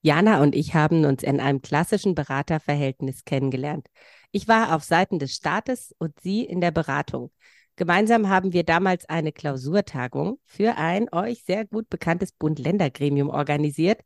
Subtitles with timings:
[0.00, 3.88] Jana und ich haben uns in einem klassischen Beraterverhältnis kennengelernt.
[4.30, 7.32] Ich war auf Seiten des Staates und sie in der Beratung.
[7.76, 14.02] Gemeinsam haben wir damals eine Klausurtagung für ein euch sehr gut bekanntes Bund-Länder-Gremium organisiert.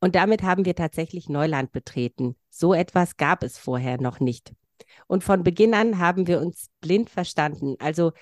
[0.00, 2.36] Und damit haben wir tatsächlich Neuland betreten.
[2.50, 4.52] So etwas gab es vorher noch nicht.
[5.06, 7.76] Und von Beginn an haben wir uns blind verstanden.
[7.78, 8.12] Also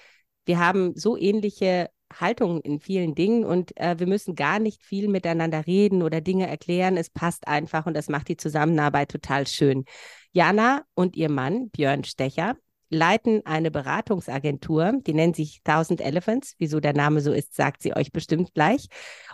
[0.46, 1.90] wir haben so ähnliche
[2.20, 6.46] Haltung in vielen Dingen und äh, wir müssen gar nicht viel miteinander reden oder Dinge
[6.46, 6.96] erklären.
[6.96, 9.84] Es passt einfach und das macht die Zusammenarbeit total schön.
[10.32, 12.56] Jana und ihr Mann Björn Stecher
[12.90, 16.54] leiten eine Beratungsagentur, die nennt sich Thousand Elephants.
[16.58, 18.88] Wieso der Name so ist, sagt sie euch bestimmt gleich.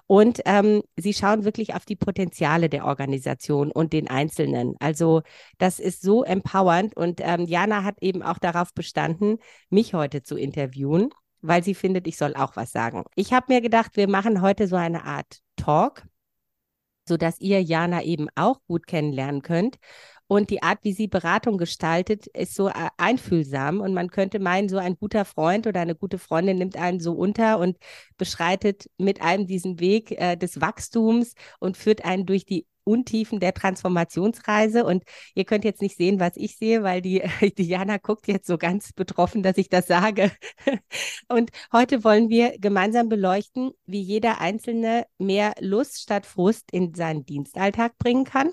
[0.07, 4.75] Und ähm, sie schauen wirklich auf die Potenziale der Organisation und den Einzelnen.
[4.81, 5.23] Also
[5.59, 10.37] das ist so empowernd und ähm, Jana hat eben auch darauf bestanden, mich heute zu
[10.37, 11.11] interviewen
[11.43, 13.05] weil sie findet, ich soll auch was sagen.
[13.15, 16.05] Ich habe mir gedacht, wir machen heute so eine Art Talk,
[17.09, 19.79] sodass ihr Jana eben auch gut kennenlernen könnt.
[20.27, 23.81] Und die Art, wie sie Beratung gestaltet, ist so äh, einfühlsam.
[23.81, 27.15] Und man könnte meinen, so ein guter Freund oder eine gute Freundin nimmt einen so
[27.15, 27.79] unter und
[28.17, 33.55] beschreitet mit einem diesen Weg äh, des Wachstums und führt einen durch die Untiefen der
[33.55, 34.85] Transformationsreise.
[34.85, 37.23] Und ihr könnt jetzt nicht sehen, was ich sehe, weil die
[37.59, 40.33] Diana guckt jetzt so ganz betroffen, dass ich das sage.
[41.29, 47.25] Und heute wollen wir gemeinsam beleuchten, wie jeder Einzelne mehr Lust statt Frust in seinen
[47.25, 48.51] Dienstalltag bringen kann.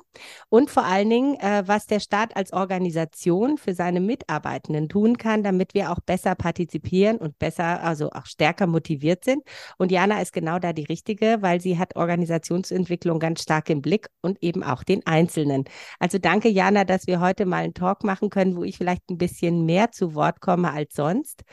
[0.49, 5.43] Und vor allen Dingen, äh, was der Staat als Organisation für seine Mitarbeitenden tun kann,
[5.43, 9.43] damit wir auch besser partizipieren und besser, also auch stärker motiviert sind.
[9.77, 14.07] Und Jana ist genau da die richtige, weil sie hat Organisationsentwicklung ganz stark im Blick
[14.27, 15.63] und eben auch den Einzelnen.
[15.99, 19.17] Also danke, Jana, dass wir heute mal einen Talk machen können, wo ich vielleicht ein
[19.17, 21.43] bisschen mehr zu Wort komme als sonst.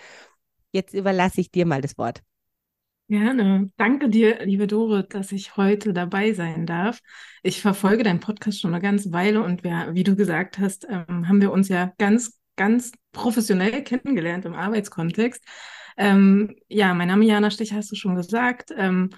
[0.73, 2.23] Jetzt überlasse ich dir mal das Wort.
[3.09, 3.71] Gerne.
[3.77, 7.01] Danke dir, liebe Dore, dass ich heute dabei sein darf.
[7.43, 11.29] Ich verfolge deinen Podcast schon eine ganze Weile und wir, wie du gesagt hast, ähm,
[11.29, 15.45] haben wir uns ja ganz, ganz professionell kennengelernt im Arbeitskontext.
[15.99, 18.73] Ähm, ja, mein Name Jana Stich hast du schon gesagt.
[18.77, 19.11] Ähm,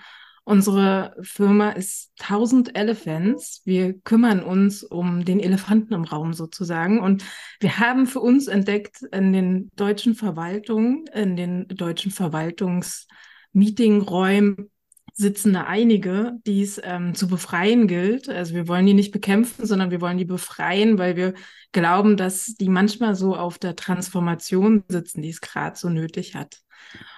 [0.49, 3.63] Unsere Firma ist 1000 Elephants.
[3.65, 7.01] Wir kümmern uns um den Elefanten im Raum sozusagen.
[7.01, 7.25] Und
[7.59, 14.71] wir haben für uns entdeckt, in den deutschen Verwaltungen, in den deutschen Verwaltungsmeetingräumen
[15.15, 18.29] sitzen da einige, die es ähm, zu befreien gilt.
[18.29, 21.35] Also wir wollen die nicht bekämpfen, sondern wir wollen die befreien, weil wir
[21.73, 26.61] glauben, dass die manchmal so auf der Transformation sitzen, die es gerade so nötig hat.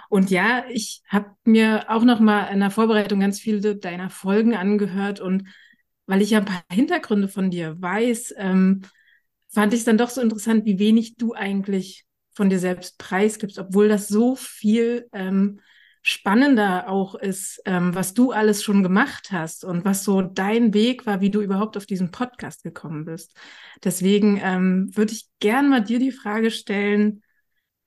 [0.09, 4.55] Und ja, ich habe mir auch noch mal in der Vorbereitung ganz viele deiner Folgen
[4.55, 5.49] angehört und
[6.07, 8.83] weil ich ja ein paar Hintergründe von dir weiß, ähm,
[9.51, 13.59] fand ich es dann doch so interessant, wie wenig du eigentlich von dir selbst preisgibst,
[13.59, 15.61] obwohl das so viel ähm,
[16.03, 21.05] spannender auch ist, ähm, was du alles schon gemacht hast und was so dein Weg
[21.05, 23.37] war, wie du überhaupt auf diesen Podcast gekommen bist.
[23.85, 27.23] Deswegen ähm, würde ich gern mal dir die Frage stellen,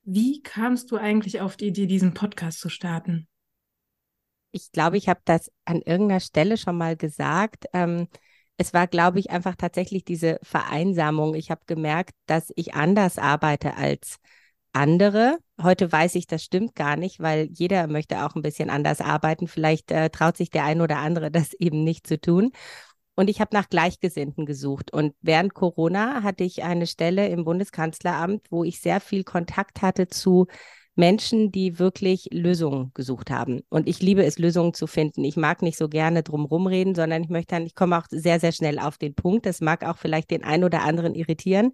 [0.04, 3.28] wie kamst du eigentlich auf die Idee, diesen Podcast zu starten?
[4.52, 7.66] Ich glaube, ich habe das an irgendeiner Stelle schon mal gesagt.
[7.74, 8.08] Ähm,
[8.58, 11.36] es war, glaube ich, einfach tatsächlich diese Vereinsamung.
[11.36, 14.18] Ich habe gemerkt, dass ich anders arbeite als
[14.74, 15.38] andere.
[15.62, 19.48] Heute weiß ich, das stimmt gar nicht, weil jeder möchte auch ein bisschen anders arbeiten.
[19.48, 22.52] Vielleicht äh, traut sich der ein oder andere, das eben nicht zu tun.
[23.16, 24.92] Und ich habe nach Gleichgesinnten gesucht.
[24.92, 30.08] Und während Corona hatte ich eine Stelle im Bundeskanzleramt, wo ich sehr viel Kontakt hatte
[30.08, 30.48] zu
[30.96, 33.62] Menschen, die wirklich Lösungen gesucht haben.
[33.70, 35.24] Und ich liebe es, Lösungen zu finden.
[35.24, 38.40] Ich mag nicht so gerne drum reden, sondern ich möchte dann, ich komme auch sehr,
[38.40, 39.46] sehr schnell auf den Punkt.
[39.46, 41.72] Das mag auch vielleicht den einen oder anderen irritieren.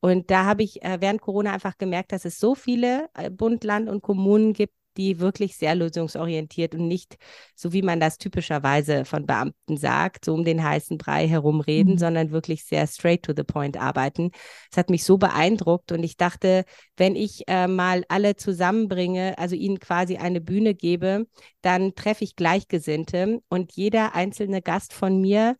[0.00, 3.64] Und da habe ich äh, während Corona einfach gemerkt, dass es so viele äh, Bund,
[3.64, 7.16] Land und Kommunen gibt, die wirklich sehr lösungsorientiert und nicht
[7.54, 11.98] so, wie man das typischerweise von Beamten sagt, so um den heißen Brei herumreden, mhm.
[11.98, 14.30] sondern wirklich sehr straight to the point arbeiten.
[14.70, 16.64] Es hat mich so beeindruckt und ich dachte,
[16.96, 21.26] wenn ich äh, mal alle zusammenbringe, also ihnen quasi eine Bühne gebe,
[21.62, 25.56] dann treffe ich Gleichgesinnte und jeder einzelne Gast von mir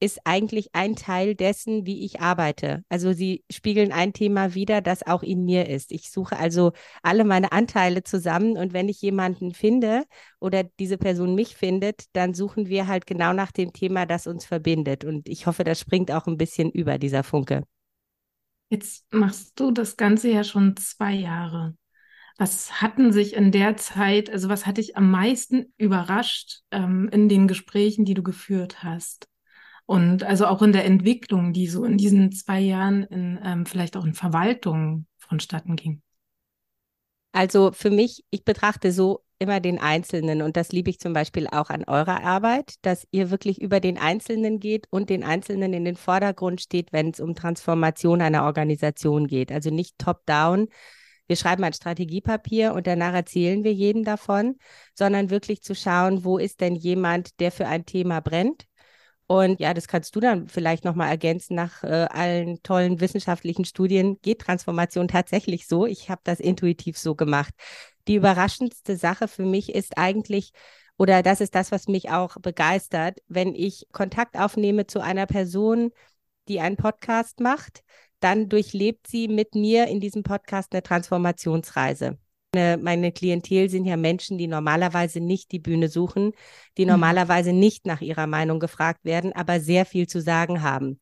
[0.00, 2.82] ist eigentlich ein Teil dessen, wie ich arbeite.
[2.88, 5.92] Also sie spiegeln ein Thema wider, das auch in mir ist.
[5.92, 10.04] Ich suche also alle meine Anteile zusammen und wenn ich jemanden finde
[10.40, 14.46] oder diese Person mich findet, dann suchen wir halt genau nach dem Thema, das uns
[14.46, 15.04] verbindet.
[15.04, 17.64] Und ich hoffe, das springt auch ein bisschen über dieser Funke.
[18.70, 21.76] Jetzt machst du das Ganze ja schon zwei Jahre.
[22.38, 27.28] Was hatten sich in der Zeit, also was hat dich am meisten überrascht ähm, in
[27.28, 29.28] den Gesprächen, die du geführt hast?
[29.90, 33.96] Und also auch in der Entwicklung, die so in diesen zwei Jahren in, ähm, vielleicht
[33.96, 36.00] auch in Verwaltung vonstatten ging.
[37.32, 41.48] Also für mich, ich betrachte so immer den Einzelnen und das liebe ich zum Beispiel
[41.48, 45.84] auch an eurer Arbeit, dass ihr wirklich über den Einzelnen geht und den Einzelnen in
[45.84, 49.50] den Vordergrund steht, wenn es um Transformation einer Organisation geht.
[49.50, 50.68] Also nicht top-down,
[51.26, 54.54] wir schreiben ein Strategiepapier und danach erzählen wir jedem davon,
[54.94, 58.69] sondern wirklich zu schauen, wo ist denn jemand, der für ein Thema brennt
[59.30, 61.54] und ja, das kannst du dann vielleicht nochmal ergänzen.
[61.54, 65.86] Nach äh, allen tollen wissenschaftlichen Studien geht Transformation tatsächlich so.
[65.86, 67.54] Ich habe das intuitiv so gemacht.
[68.08, 70.50] Die überraschendste Sache für mich ist eigentlich,
[70.98, 75.92] oder das ist das, was mich auch begeistert, wenn ich Kontakt aufnehme zu einer Person,
[76.48, 77.84] die einen Podcast macht,
[78.18, 82.18] dann durchlebt sie mit mir in diesem Podcast eine Transformationsreise.
[82.52, 86.32] Meine Klientel sind ja Menschen, die normalerweise nicht die Bühne suchen,
[86.76, 86.92] die mhm.
[86.92, 91.00] normalerweise nicht nach ihrer Meinung gefragt werden, aber sehr viel zu sagen haben.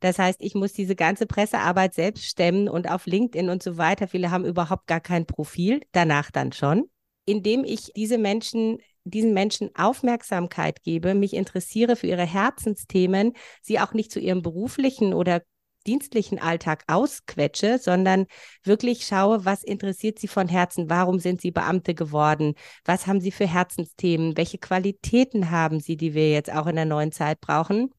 [0.00, 4.08] Das heißt, ich muss diese ganze Pressearbeit selbst stemmen und auf LinkedIn und so weiter.
[4.08, 6.90] Viele haben überhaupt gar kein Profil, danach dann schon.
[7.24, 13.94] Indem ich diese Menschen, diesen Menschen Aufmerksamkeit gebe, mich interessiere für ihre Herzensthemen, sie auch
[13.94, 15.42] nicht zu ihrem beruflichen oder
[15.82, 18.26] dienstlichen Alltag ausquetsche, sondern
[18.64, 23.32] wirklich schaue, was interessiert sie von Herzen, warum sind sie Beamte geworden, was haben sie
[23.32, 27.90] für Herzensthemen, welche Qualitäten haben sie, die wir jetzt auch in der neuen Zeit brauchen.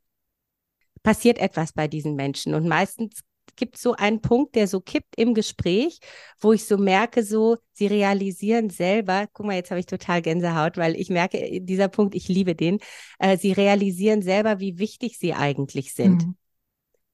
[1.04, 2.54] Passiert etwas bei diesen Menschen?
[2.54, 3.22] Und meistens
[3.56, 6.00] gibt es so einen Punkt, der so kippt im Gespräch,
[6.40, 10.78] wo ich so merke, so, sie realisieren selber, guck mal, jetzt habe ich total Gänsehaut,
[10.78, 12.80] weil ich merke, dieser Punkt, ich liebe den,
[13.20, 16.28] äh, sie realisieren selber, wie wichtig sie eigentlich sind.
[16.28, 16.36] Mhm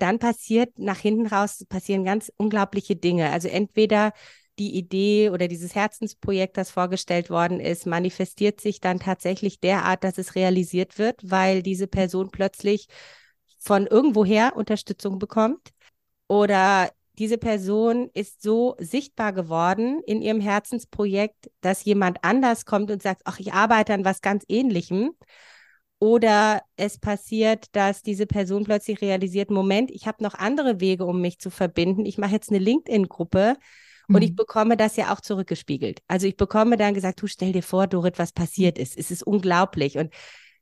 [0.01, 3.31] dann passiert nach hinten raus, passieren ganz unglaubliche Dinge.
[3.31, 4.13] Also entweder
[4.59, 10.17] die Idee oder dieses Herzensprojekt, das vorgestellt worden ist, manifestiert sich dann tatsächlich derart, dass
[10.17, 12.87] es realisiert wird, weil diese Person plötzlich
[13.57, 15.69] von irgendwoher Unterstützung bekommt
[16.27, 23.03] oder diese Person ist so sichtbar geworden in ihrem Herzensprojekt, dass jemand anders kommt und
[23.03, 25.11] sagt, ach, ich arbeite an was ganz ähnlichem
[25.99, 31.19] oder es passiert, dass diese Person plötzlich realisiert, Moment, ich habe noch andere Wege, um
[31.19, 32.05] mich zu verbinden.
[32.05, 33.57] Ich mache jetzt eine LinkedIn-Gruppe
[34.07, 34.15] mhm.
[34.15, 34.37] und ich mhm.
[34.37, 36.01] bekomme das ja auch zurückgespiegelt.
[36.07, 38.97] Also ich bekomme dann gesagt, du stell dir vor, Dorit, was passiert ist.
[38.97, 39.97] Es ist unglaublich.
[39.97, 40.13] Und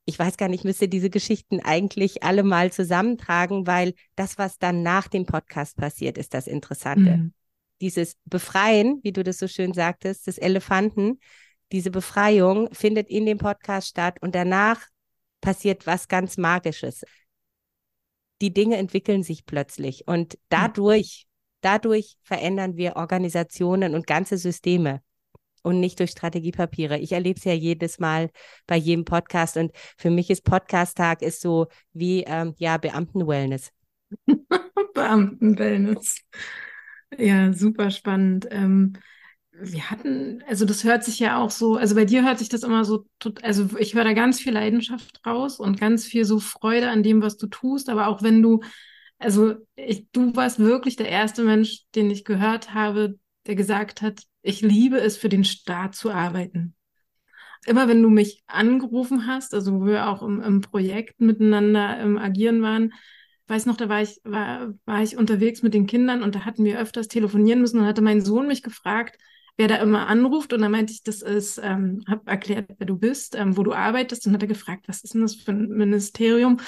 [0.05, 4.57] ich weiß gar nicht, ich müsste diese Geschichten eigentlich alle mal zusammentragen, weil das, was
[4.57, 7.17] dann nach dem Podcast passiert, ist das Interessante.
[7.17, 7.33] Mhm.
[7.79, 11.19] Dieses Befreien, wie du das so schön sagtest, des Elefanten,
[11.71, 14.87] diese Befreiung findet in dem Podcast statt und danach
[15.47, 17.05] passiert was ganz Magisches.
[18.41, 21.25] Die Dinge entwickeln sich plötzlich und dadurch,
[21.61, 25.01] dadurch verändern wir Organisationen und ganze Systeme
[25.63, 26.97] und nicht durch Strategiepapiere.
[26.97, 28.29] Ich erlebe es ja jedes Mal
[28.65, 33.71] bei jedem Podcast und für mich ist Podcast-Tag ist so wie ähm, ja Beamten-Wellness.
[34.95, 36.23] Beamten-Wellness.
[37.17, 38.49] Ja, super spannend.
[38.51, 38.97] Ähm,
[39.59, 42.63] wir hatten, also das hört sich ja auch so, also bei dir hört sich das
[42.63, 43.05] immer so,
[43.41, 47.21] also ich höre da ganz viel Leidenschaft raus und ganz viel so Freude an dem,
[47.21, 48.61] was du tust, aber auch wenn du,
[49.17, 53.17] also ich, du warst wirklich der erste Mensch, den ich gehört habe,
[53.47, 56.75] der gesagt hat, ich liebe es, für den Staat zu arbeiten.
[57.65, 62.17] Immer wenn du mich angerufen hast, also wo wir auch im, im Projekt miteinander im
[62.17, 62.93] Agieren waren,
[63.47, 66.63] weiß noch, da war ich, war, war ich unterwegs mit den Kindern und da hatten
[66.63, 69.17] wir öfters telefonieren müssen und hatte mein Sohn mich gefragt,
[69.57, 70.53] wer da immer anruft.
[70.53, 73.73] Und dann meinte ich, das ist, ähm, habe erklärt, wer du bist, ähm, wo du
[73.73, 76.59] arbeitest und hat er gefragt, was ist denn das für ein Ministerium?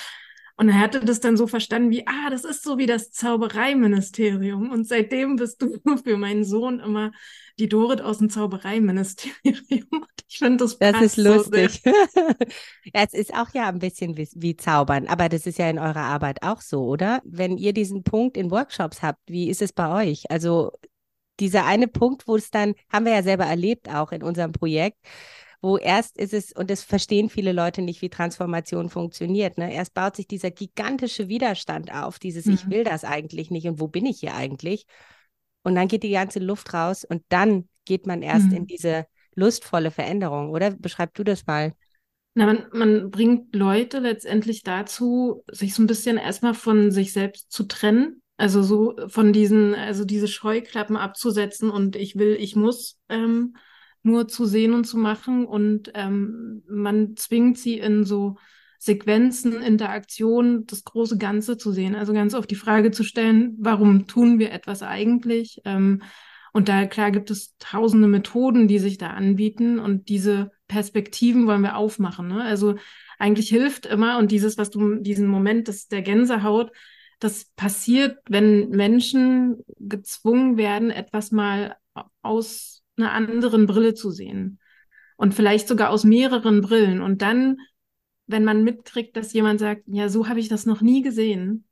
[0.60, 4.72] Und er hatte das dann so verstanden wie, ah, das ist so wie das Zaubereiministerium.
[4.72, 7.12] Und seitdem bist du für meinen Sohn immer
[7.60, 9.36] die Dorit aus dem Zaubereiministerium.
[10.32, 11.82] Ich finde das Das ist lustig.
[11.84, 12.22] So
[12.94, 16.04] es ist auch ja ein bisschen wie, wie Zaubern, aber das ist ja in eurer
[16.04, 17.20] Arbeit auch so, oder?
[17.24, 20.30] Wenn ihr diesen Punkt in Workshops habt, wie ist es bei euch?
[20.30, 20.74] Also
[21.40, 24.98] dieser eine Punkt, wo es dann, haben wir ja selber erlebt auch in unserem Projekt,
[25.62, 29.58] wo erst ist es, und das verstehen viele Leute nicht, wie Transformation funktioniert.
[29.58, 29.74] Ne?
[29.74, 32.54] Erst baut sich dieser gigantische Widerstand auf, dieses mhm.
[32.54, 34.86] Ich will das eigentlich nicht und wo bin ich hier eigentlich?
[35.64, 38.58] Und dann geht die ganze Luft raus und dann geht man erst mhm.
[38.58, 39.06] in diese
[39.36, 40.72] lustvolle Veränderung, oder?
[40.72, 41.74] Beschreib du das mal.
[42.36, 47.52] Na, man, man bringt Leute letztendlich dazu, sich so ein bisschen erstmal von sich selbst
[47.52, 48.22] zu trennen.
[48.40, 53.58] Also so von diesen, also diese Scheuklappen abzusetzen und ich will, ich muss ähm,
[54.02, 55.46] nur zu sehen und zu machen.
[55.46, 58.38] Und ähm, man zwingt sie in so
[58.78, 61.96] Sequenzen, Interaktionen, das große Ganze zu sehen.
[61.96, 65.60] Also ganz auf die Frage zu stellen, warum tun wir etwas eigentlich?
[65.66, 66.02] Ähm,
[66.54, 71.62] und da klar gibt es tausende Methoden, die sich da anbieten und diese Perspektiven wollen
[71.62, 72.30] wir aufmachen.
[72.30, 72.42] Ne?
[72.42, 72.76] Also
[73.20, 76.72] eigentlich hilft immer und dieses, was du, diesen Moment des, der Gänsehaut,
[77.20, 81.76] das passiert, wenn Menschen gezwungen werden, etwas mal
[82.22, 84.60] aus einer anderen Brille zu sehen.
[85.18, 87.02] Und vielleicht sogar aus mehreren Brillen.
[87.02, 87.58] Und dann,
[88.26, 91.66] wenn man mitkriegt, dass jemand sagt, ja, so habe ich das noch nie gesehen,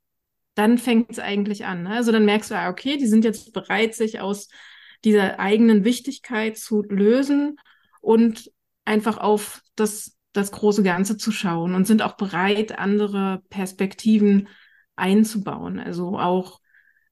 [0.54, 1.84] dann fängt es eigentlich an.
[1.84, 1.90] Ne?
[1.90, 4.48] Also dann merkst du, ah, okay, die sind jetzt bereit, sich aus
[5.04, 7.56] dieser eigenen Wichtigkeit zu lösen
[8.00, 8.50] und
[8.84, 14.48] einfach auf das, das große Ganze zu schauen und sind auch bereit, andere Perspektiven
[14.98, 15.78] einzubauen.
[15.78, 16.60] Also auch,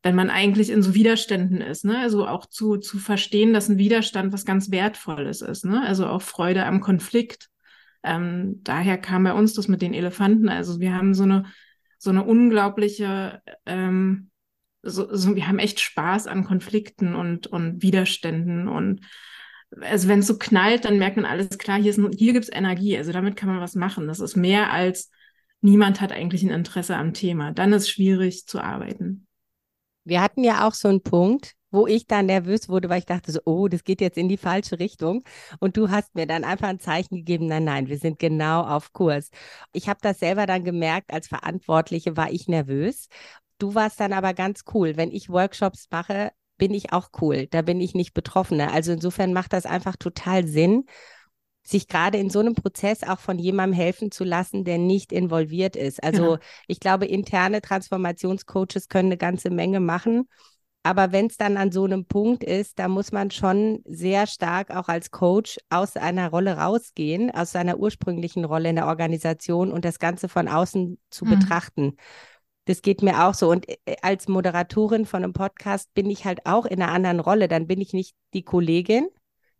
[0.03, 1.99] wenn man eigentlich in so Widerständen ist, ne?
[1.99, 5.83] Also auch zu, zu verstehen, dass ein Widerstand was ganz Wertvolles ist, ne?
[5.87, 7.49] Also auch Freude am Konflikt.
[8.03, 10.49] Ähm, daher kam bei uns das mit den Elefanten.
[10.49, 11.45] Also wir haben so eine
[11.99, 14.31] so eine unglaubliche, ähm,
[14.83, 19.01] so, so, wir haben echt Spaß an Konflikten und, und Widerständen und
[19.81, 22.97] also wenn es so knallt, dann merkt man alles klar, hier, hier gibt es Energie,
[22.97, 24.07] also damit kann man was machen.
[24.07, 25.11] Das ist mehr als
[25.61, 27.53] niemand hat eigentlich ein Interesse am Thema.
[27.53, 29.27] Dann ist es schwierig zu arbeiten.
[30.05, 33.33] Wir hatten ja auch so einen Punkt, wo ich dann nervös wurde, weil ich dachte
[33.33, 35.25] so, oh, das geht jetzt in die falsche Richtung.
[35.59, 38.93] Und du hast mir dann einfach ein Zeichen gegeben, nein, nein, wir sind genau auf
[38.93, 39.31] Kurs.
[39.73, 43.09] Ich habe das selber dann gemerkt, als Verantwortliche war ich nervös.
[43.59, 44.97] Du warst dann aber ganz cool.
[44.97, 47.47] Wenn ich Workshops mache, bin ich auch cool.
[47.49, 48.73] Da bin ich nicht Betroffene.
[48.73, 50.85] Also insofern macht das einfach total Sinn,
[51.67, 55.77] sich gerade in so einem Prozess auch von jemandem helfen zu lassen, der nicht involviert
[55.77, 56.03] ist.
[56.03, 56.39] Also genau.
[56.69, 60.29] ich glaube, interne Transformationscoaches können eine ganze Menge machen.
[60.85, 64.71] Aber wenn es dann an so einem Punkt ist, da muss man schon sehr stark
[64.71, 69.85] auch als Coach aus einer Rolle rausgehen, aus seiner ursprünglichen Rolle in der Organisation und
[69.85, 71.31] das Ganze von außen zu mhm.
[71.31, 71.97] betrachten.
[72.67, 73.51] Das geht mir auch so.
[73.51, 77.49] Und äh, als Moderatorin von einem Podcast bin ich halt auch in einer anderen Rolle.
[77.49, 79.09] Dann bin ich nicht die Kollegin.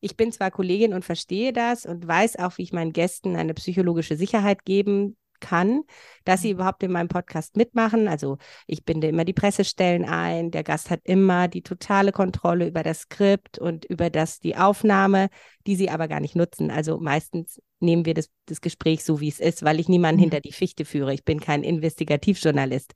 [0.07, 3.55] Ich bin zwar Kollegin und verstehe das und weiß auch, wie ich meinen Gästen eine
[3.55, 5.83] psychologische Sicherheit geben kann,
[6.25, 6.61] dass sie mhm.
[6.61, 8.07] überhaupt in meinem Podcast mitmachen.
[8.07, 10.53] Also ich binde immer die Pressestellen ein.
[10.53, 15.29] Der Gast hat immer die totale Kontrolle über das Skript und über das die Aufnahme,
[15.67, 16.71] die sie aber gar nicht nutzen.
[16.71, 20.23] Also meistens nehmen wir das, das Gespräch so, wie es ist, weil ich niemanden mhm.
[20.23, 21.13] hinter die Fichte führe.
[21.15, 22.93] Ich bin kein Investigativjournalist.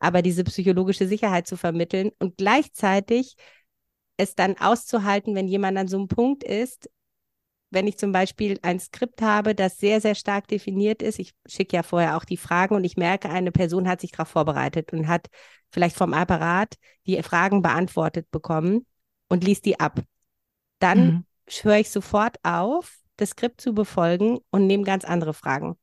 [0.00, 3.36] Aber diese psychologische Sicherheit zu vermitteln und gleichzeitig
[4.16, 6.88] es dann auszuhalten, wenn jemand an so einem Punkt ist,
[7.70, 11.76] wenn ich zum Beispiel ein Skript habe, das sehr, sehr stark definiert ist, ich schicke
[11.76, 15.08] ja vorher auch die Fragen und ich merke, eine Person hat sich darauf vorbereitet und
[15.08, 15.26] hat
[15.70, 18.86] vielleicht vom Apparat die Fragen beantwortet bekommen
[19.28, 20.00] und liest die ab.
[20.78, 21.24] Dann mhm.
[21.62, 25.76] höre ich sofort auf, das Skript zu befolgen und nehme ganz andere Fragen.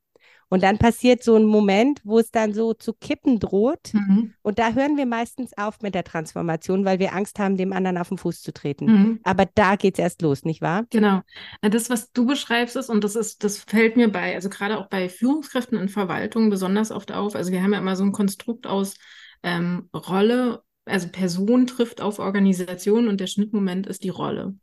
[0.52, 3.94] Und dann passiert so ein Moment, wo es dann so zu kippen droht.
[3.94, 4.34] Mhm.
[4.42, 7.96] Und da hören wir meistens auf mit der Transformation, weil wir Angst haben, dem anderen
[7.96, 8.84] auf den Fuß zu treten.
[8.84, 9.20] Mhm.
[9.22, 10.84] Aber da geht es erst los, nicht wahr?
[10.90, 11.22] Genau.
[11.62, 14.90] Das, was du beschreibst, ist, und das ist, das fällt mir bei, also gerade auch
[14.90, 17.34] bei Führungskräften in Verwaltung besonders oft auf.
[17.34, 18.96] Also wir haben ja immer so ein Konstrukt aus
[19.42, 24.54] ähm, Rolle, also Person trifft auf Organisation und der Schnittmoment ist die Rolle.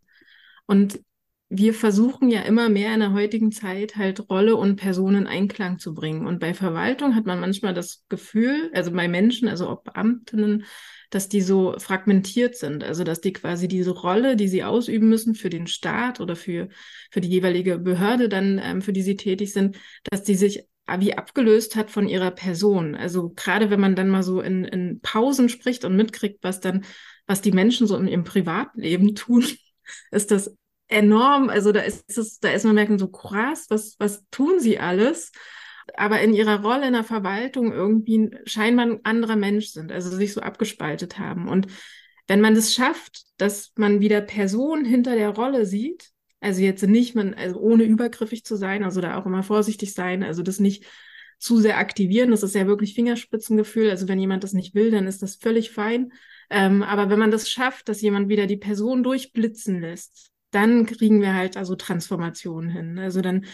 [0.67, 0.99] Und
[1.51, 5.79] wir versuchen ja immer mehr in der heutigen Zeit halt Rolle und Person in Einklang
[5.79, 6.27] zu bringen.
[6.27, 10.65] Und bei Verwaltung hat man manchmal das Gefühl, also bei Menschen, also auch Beamtinnen,
[11.09, 12.83] dass die so fragmentiert sind.
[12.83, 16.69] Also dass die quasi diese Rolle, die sie ausüben müssen für den Staat oder für,
[17.09, 20.65] für die jeweilige Behörde dann, ähm, für die sie tätig sind, dass die sich
[20.99, 22.95] wie abgelöst hat von ihrer Person.
[22.95, 26.83] Also gerade wenn man dann mal so in, in Pausen spricht und mitkriegt, was dann,
[27.27, 29.45] was die Menschen so in ihrem Privatleben tun,
[30.11, 30.55] ist das
[30.89, 34.79] enorm, also da ist es, da ist man merken so krass, was, was tun sie
[34.79, 35.31] alles?
[35.95, 40.33] Aber in ihrer Rolle in der Verwaltung irgendwie scheinbar ein anderer Mensch sind, also sich
[40.33, 41.47] so abgespaltet haben.
[41.47, 41.67] Und
[42.27, 47.15] wenn man es schafft, dass man wieder Person hinter der Rolle sieht, also jetzt nicht
[47.15, 50.85] man, also ohne übergriffig zu sein, also da auch immer vorsichtig sein, also das nicht
[51.39, 53.89] zu sehr aktivieren, das ist ja wirklich Fingerspitzengefühl.
[53.89, 56.11] Also wenn jemand das nicht will, dann ist das völlig fein.
[56.49, 61.21] Ähm, aber wenn man das schafft, dass jemand wieder die Person durchblitzen lässt, dann kriegen
[61.21, 62.99] wir halt also Transformationen hin.
[62.99, 63.45] Also dann,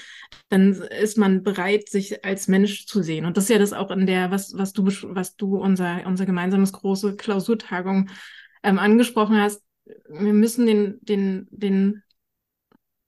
[0.49, 3.25] dann ist man bereit, sich als Mensch zu sehen.
[3.25, 6.25] Und das ist ja das auch in der, was, was du, was du unser, unser
[6.25, 8.09] gemeinsames große Klausurtagung
[8.63, 9.61] ähm, angesprochen hast.
[10.09, 12.03] Wir müssen den, den, den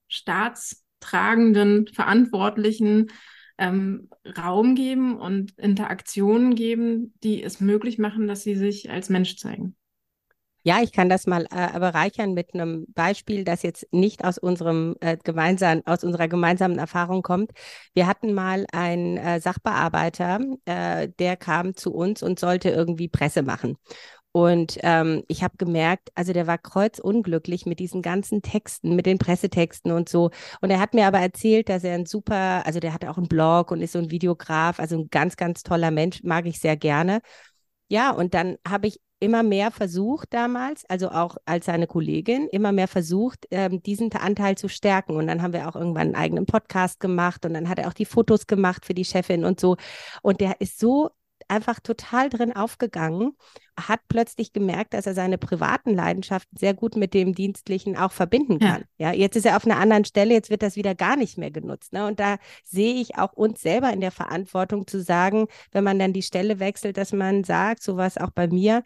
[0.07, 3.07] Staats, tragenden, verantwortlichen
[3.57, 9.37] ähm, Raum geben und Interaktionen geben, die es möglich machen, dass sie sich als Mensch
[9.37, 9.75] zeigen.
[10.67, 14.97] Ja, ich kann das mal äh, bereichern mit einem Beispiel, das jetzt nicht aus unserem
[14.99, 17.51] äh, gemeinsamen, aus unserer gemeinsamen Erfahrung kommt.
[17.93, 23.43] Wir hatten mal einen äh, Sachbearbeiter, äh, der kam zu uns und sollte irgendwie Presse
[23.43, 23.77] machen.
[24.33, 29.17] Und ähm, ich habe gemerkt, also der war kreuzunglücklich mit diesen ganzen Texten, mit den
[29.19, 30.31] Pressetexten und so.
[30.61, 33.29] Und er hat mir aber erzählt, dass er ein super, also der hat auch einen
[33.29, 36.77] Blog und ist so ein Videograf, also ein ganz, ganz toller Mensch, mag ich sehr
[36.77, 37.21] gerne.
[37.89, 42.71] Ja, und dann habe ich immer mehr versucht damals, also auch als seine Kollegin, immer
[42.71, 45.15] mehr versucht, ähm, diesen Anteil zu stärken.
[45.15, 47.93] Und dann haben wir auch irgendwann einen eigenen Podcast gemacht und dann hat er auch
[47.93, 49.77] die Fotos gemacht für die Chefin und so.
[50.21, 51.11] Und der ist so
[51.47, 53.35] einfach total drin aufgegangen,
[53.79, 58.59] hat plötzlich gemerkt, dass er seine privaten Leidenschaften sehr gut mit dem Dienstlichen auch verbinden
[58.59, 58.83] kann.
[58.97, 61.37] Ja, ja jetzt ist er auf einer anderen Stelle, jetzt wird das wieder gar nicht
[61.37, 61.93] mehr genutzt.
[61.93, 62.05] Ne?
[62.07, 66.13] Und da sehe ich auch uns selber in der Verantwortung zu sagen, wenn man dann
[66.13, 68.83] die Stelle wechselt, dass man sagt, sowas auch bei mir,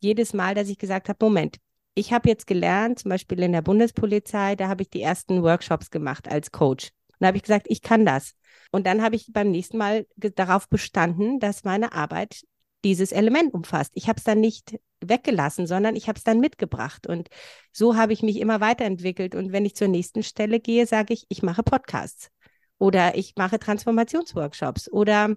[0.00, 1.56] jedes Mal, dass ich gesagt habe, Moment,
[1.94, 5.90] ich habe jetzt gelernt, zum Beispiel in der Bundespolizei, da habe ich die ersten Workshops
[5.90, 6.90] gemacht als Coach.
[7.08, 8.34] Und da habe ich gesagt, ich kann das.
[8.76, 12.42] Und dann habe ich beim nächsten Mal darauf bestanden, dass meine Arbeit
[12.84, 13.90] dieses Element umfasst.
[13.94, 17.06] Ich habe es dann nicht weggelassen, sondern ich habe es dann mitgebracht.
[17.06, 17.30] Und
[17.72, 19.34] so habe ich mich immer weiterentwickelt.
[19.34, 22.30] Und wenn ich zur nächsten Stelle gehe, sage ich, ich mache Podcasts
[22.76, 25.34] oder ich mache Transformationsworkshops oder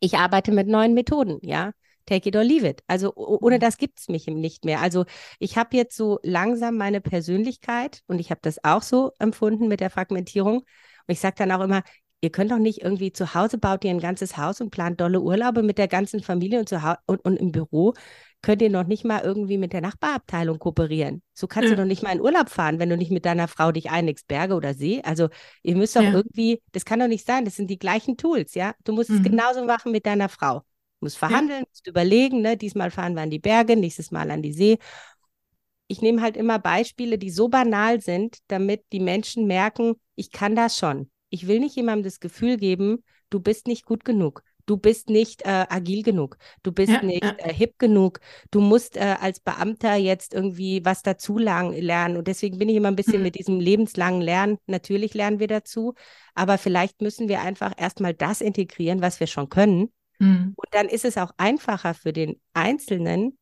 [0.00, 1.70] ich arbeite mit neuen Methoden, ja.
[2.06, 2.82] Take it or leave it.
[2.88, 3.60] Also ohne mhm.
[3.60, 4.80] das gibt es mich nicht mehr.
[4.80, 5.04] Also
[5.38, 9.78] ich habe jetzt so langsam meine Persönlichkeit und ich habe das auch so empfunden mit
[9.78, 10.56] der Fragmentierung.
[10.58, 10.66] Und
[11.06, 11.82] ich sage dann auch immer,
[12.20, 15.20] ihr könnt doch nicht irgendwie zu Hause baut ihr ein ganzes Haus und plant dolle
[15.20, 17.94] Urlaube mit der ganzen Familie und, zu und, und im Büro
[18.40, 21.22] könnt ihr noch nicht mal irgendwie mit der Nachbarabteilung kooperieren.
[21.34, 21.74] So kannst ja.
[21.74, 24.28] du doch nicht mal in Urlaub fahren, wenn du nicht mit deiner Frau dich einigst,
[24.28, 25.02] Berge oder See.
[25.02, 25.28] Also
[25.62, 26.12] ihr müsst doch ja.
[26.12, 28.74] irgendwie, das kann doch nicht sein, das sind die gleichen Tools, ja.
[28.84, 29.16] Du musst mhm.
[29.16, 30.60] es genauso machen mit deiner Frau.
[31.00, 31.66] Du musst verhandeln, ja.
[31.68, 32.56] musst überlegen, ne?
[32.56, 34.78] diesmal fahren wir an die Berge, nächstes Mal an die See.
[35.88, 40.54] Ich nehme halt immer Beispiele, die so banal sind, damit die Menschen merken, ich kann
[40.54, 44.42] das schon ich will nicht jemandem das Gefühl geben, du bist nicht gut genug.
[44.68, 47.34] Du bist nicht äh, agil genug, du bist ja, nicht ja.
[47.38, 52.18] Äh, hip genug, du musst äh, als Beamter jetzt irgendwie was dazu lernen.
[52.18, 53.22] Und deswegen bin ich immer ein bisschen mhm.
[53.22, 54.58] mit diesem lebenslangen Lernen.
[54.66, 55.94] Natürlich lernen wir dazu,
[56.34, 59.90] aber vielleicht müssen wir einfach erstmal das integrieren, was wir schon können.
[60.18, 60.52] Mhm.
[60.54, 63.38] Und dann ist es auch einfacher für den Einzelnen,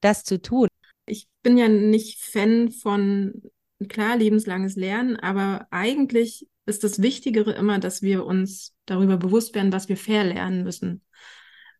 [0.00, 0.66] das zu tun.
[1.06, 3.40] Ich bin ja nicht Fan von,
[3.88, 9.72] klar, lebenslanges Lernen, aber eigentlich ist das Wichtigere immer, dass wir uns darüber bewusst werden,
[9.72, 11.02] was wir verlernen müssen.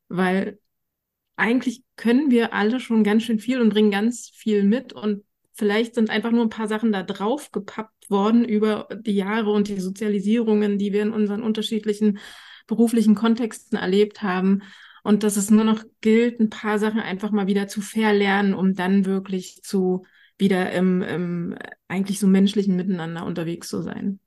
[0.09, 0.59] Weil
[1.37, 5.95] eigentlich können wir alle schon ganz schön viel und bringen ganz viel mit und vielleicht
[5.95, 9.81] sind einfach nur ein paar Sachen da drauf gepappt worden über die Jahre und die
[9.81, 12.19] Sozialisierungen, die wir in unseren unterschiedlichen
[12.67, 14.63] beruflichen Kontexten erlebt haben.
[15.03, 18.75] Und dass es nur noch gilt, ein paar Sachen einfach mal wieder zu verlernen, um
[18.75, 20.05] dann wirklich zu
[20.38, 24.20] wieder im, im eigentlich so menschlichen Miteinander unterwegs zu sein.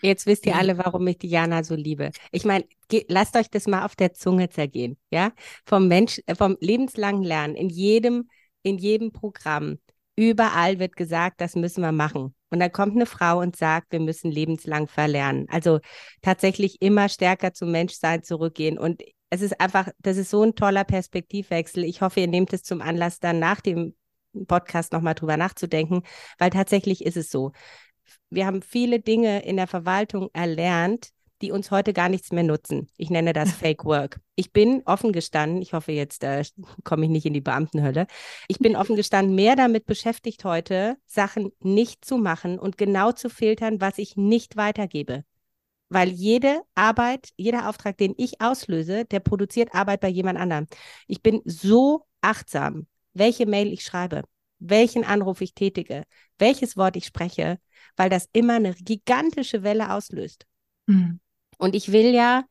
[0.00, 2.10] Jetzt wisst ihr alle, warum ich Diana so liebe.
[2.30, 2.64] Ich meine,
[3.08, 5.32] lasst euch das mal auf der Zunge zergehen, ja?
[5.64, 8.28] Vom Mensch, äh, vom lebenslangen Lernen in jedem,
[8.62, 9.78] in jedem Programm.
[10.14, 12.34] Überall wird gesagt, das müssen wir machen.
[12.50, 15.46] Und dann kommt eine Frau und sagt, wir müssen lebenslang verlernen.
[15.48, 15.80] Also
[16.20, 18.78] tatsächlich immer stärker zum Menschsein zurückgehen.
[18.78, 21.84] Und es ist einfach, das ist so ein toller Perspektivwechsel.
[21.84, 23.94] Ich hoffe, ihr nehmt es zum Anlass, dann nach dem
[24.46, 26.02] Podcast nochmal drüber nachzudenken,
[26.38, 27.52] weil tatsächlich ist es so
[28.30, 31.10] wir haben viele Dinge in der Verwaltung erlernt,
[31.42, 32.88] die uns heute gar nichts mehr nutzen.
[32.96, 34.20] Ich nenne das Fake Work.
[34.36, 36.44] Ich bin offen gestanden, ich hoffe, jetzt äh,
[36.84, 38.06] komme ich nicht in die Beamtenhölle.
[38.48, 43.28] Ich bin offen gestanden, mehr damit beschäftigt heute, Sachen nicht zu machen und genau zu
[43.28, 45.24] filtern, was ich nicht weitergebe.
[45.88, 50.66] Weil jede Arbeit, jeder Auftrag, den ich auslöse, der produziert Arbeit bei jemand anderem.
[51.06, 54.22] Ich bin so achtsam, welche Mail ich schreibe,
[54.58, 56.04] welchen Anruf ich tätige,
[56.38, 57.58] welches Wort ich spreche,
[57.96, 60.46] weil das immer eine gigantische Welle auslöst.
[60.86, 61.20] Mhm.
[61.58, 62.44] Und ich will ja,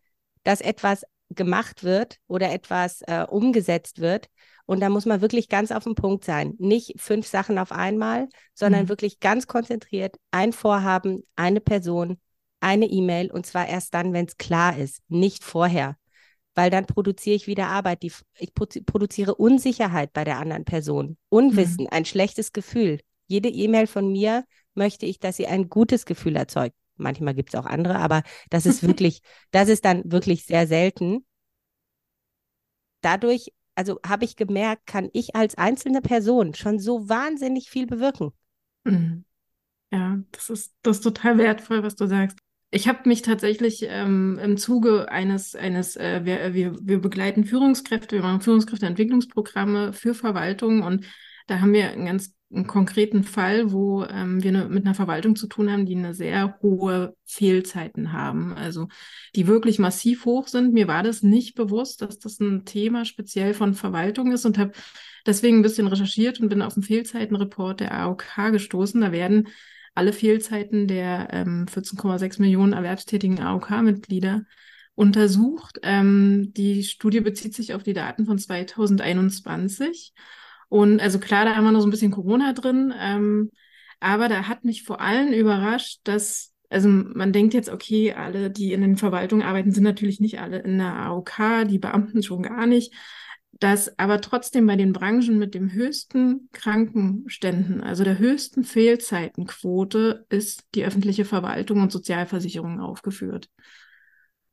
[0.44, 4.28] dass etwas gemacht wird oder etwas äh, umgesetzt wird.
[4.66, 6.56] Und da muss man wirklich ganz auf den Punkt sein.
[6.60, 8.90] Nicht fünf Sachen auf einmal, sondern mhm.
[8.90, 12.20] wirklich ganz konzentriert ein Vorhaben, eine Person,
[12.60, 15.98] eine E-Mail und zwar erst dann, wenn es klar ist, nicht vorher.
[16.56, 18.04] Weil dann produziere ich wieder Arbeit.
[18.04, 21.90] Die, ich produziere Unsicherheit bei der anderen Person, Unwissen, mhm.
[21.92, 23.00] ein schlechtes Gefühl.
[23.28, 26.76] Jede E-Mail von mir möchte ich, dass sie ein gutes Gefühl erzeugt.
[26.98, 31.26] Manchmal gibt es auch andere, aber das ist wirklich, das ist dann wirklich sehr selten.
[33.02, 38.32] Dadurch, also habe ich gemerkt, kann ich als einzelne Person schon so wahnsinnig viel bewirken.
[38.84, 39.26] Mhm.
[39.92, 42.38] Ja, das ist, das ist total wertvoll, was du sagst.
[42.74, 48.16] Ich habe mich tatsächlich ähm, im Zuge eines, eines äh, wir, wir, wir begleiten Führungskräfte,
[48.16, 51.06] wir machen Führungskräfteentwicklungsprogramme für Verwaltung und
[51.48, 55.36] da haben wir einen ganz einen konkreten Fall, wo ähm, wir ne, mit einer Verwaltung
[55.36, 58.88] zu tun haben, die eine sehr hohe Fehlzeiten haben, also
[59.36, 60.74] die wirklich massiv hoch sind.
[60.74, 64.74] Mir war das nicht bewusst, dass das ein Thema speziell von Verwaltung ist und habe
[65.26, 69.00] deswegen ein bisschen recherchiert und bin auf den Fehlzeitenreport der AOK gestoßen.
[69.00, 69.48] Da werden
[69.94, 74.46] alle Fehlzeiten der ähm, 14,6 Millionen erwerbstätigen AOK-Mitglieder
[74.96, 75.80] untersucht.
[75.84, 80.14] Ähm, die Studie bezieht sich auf die Daten von 2021.
[80.70, 82.94] Und also klar, da haben wir noch so ein bisschen Corona drin.
[82.98, 83.52] Ähm,
[84.00, 88.74] aber da hat mich vor allem überrascht, dass, also man denkt jetzt, okay, alle, die
[88.74, 92.66] in den Verwaltungen arbeiten, sind natürlich nicht alle in der AOK, die Beamten schon gar
[92.66, 92.94] nicht
[93.62, 100.66] dass aber trotzdem bei den Branchen mit dem höchsten Krankenständen, also der höchsten Fehlzeitenquote, ist
[100.74, 103.50] die öffentliche Verwaltung und Sozialversicherung aufgeführt.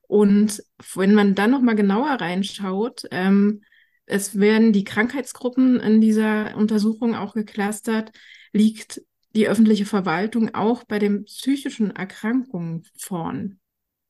[0.02, 0.62] Und
[0.94, 3.62] wenn man dann noch mal genauer reinschaut, ähm,
[4.04, 8.12] es werden die Krankheitsgruppen in dieser Untersuchung auch geclustert,
[8.52, 9.00] liegt
[9.34, 13.58] die öffentliche Verwaltung auch bei den psychischen Erkrankungen vorn.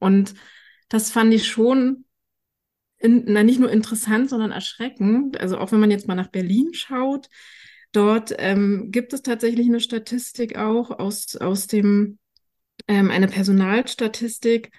[0.00, 0.34] Und
[0.88, 2.04] das fand ich schon
[2.98, 5.40] in, na, nicht nur interessant, sondern erschreckend.
[5.40, 7.28] Also auch wenn man jetzt mal nach Berlin schaut,
[7.92, 12.18] dort ähm, gibt es tatsächlich eine Statistik auch aus, aus dem,
[12.88, 14.72] ähm, eine Personalstatistik.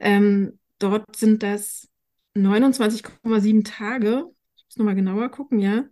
[0.00, 1.88] Ähm, dort sind das
[2.34, 4.24] 29,7 Tage.
[4.56, 5.84] Ich muss nochmal genauer gucken, ja.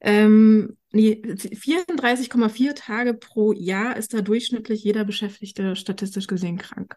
[0.00, 6.96] Ähm, nee, 34,4 Tage pro Jahr ist da durchschnittlich jeder Beschäftigte statistisch gesehen krank.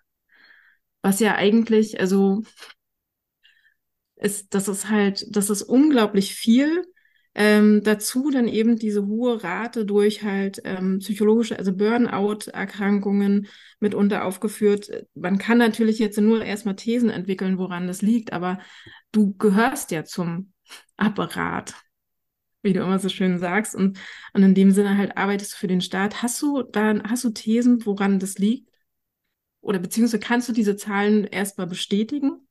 [1.04, 2.42] Was ja eigentlich, also
[4.16, 6.86] ist, das ist halt, das ist unglaublich viel.
[7.38, 13.48] Ähm, dazu dann eben diese hohe Rate durch halt ähm, psychologische, also Burnout-Erkrankungen
[13.82, 14.90] mitunter aufgeführt.
[15.16, 18.60] Man kann natürlich jetzt nur erstmal Thesen entwickeln, woran das liegt, aber
[19.12, 20.54] du gehörst ja zum
[20.96, 21.76] Apparat,
[22.62, 23.76] wie du immer so schön sagst.
[23.76, 24.00] Und,
[24.34, 26.24] und in dem Sinne halt arbeitest du für den Staat.
[26.24, 28.70] Hast du da, hast du Thesen, woran das liegt?
[29.60, 32.48] Oder beziehungsweise kannst du diese Zahlen erstmal bestätigen?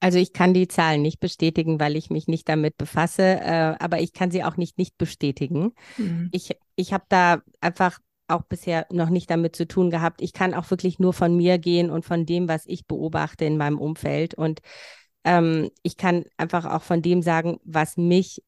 [0.00, 4.00] Also ich kann die Zahlen nicht bestätigen, weil ich mich nicht damit befasse, äh, aber
[4.00, 5.72] ich kann sie auch nicht nicht bestätigen.
[5.96, 6.28] Mhm.
[6.32, 10.20] Ich, ich habe da einfach auch bisher noch nicht damit zu tun gehabt.
[10.20, 13.56] Ich kann auch wirklich nur von mir gehen und von dem, was ich beobachte in
[13.56, 14.34] meinem Umfeld.
[14.34, 14.60] Und
[15.24, 18.42] ähm, ich kann einfach auch von dem sagen, was mich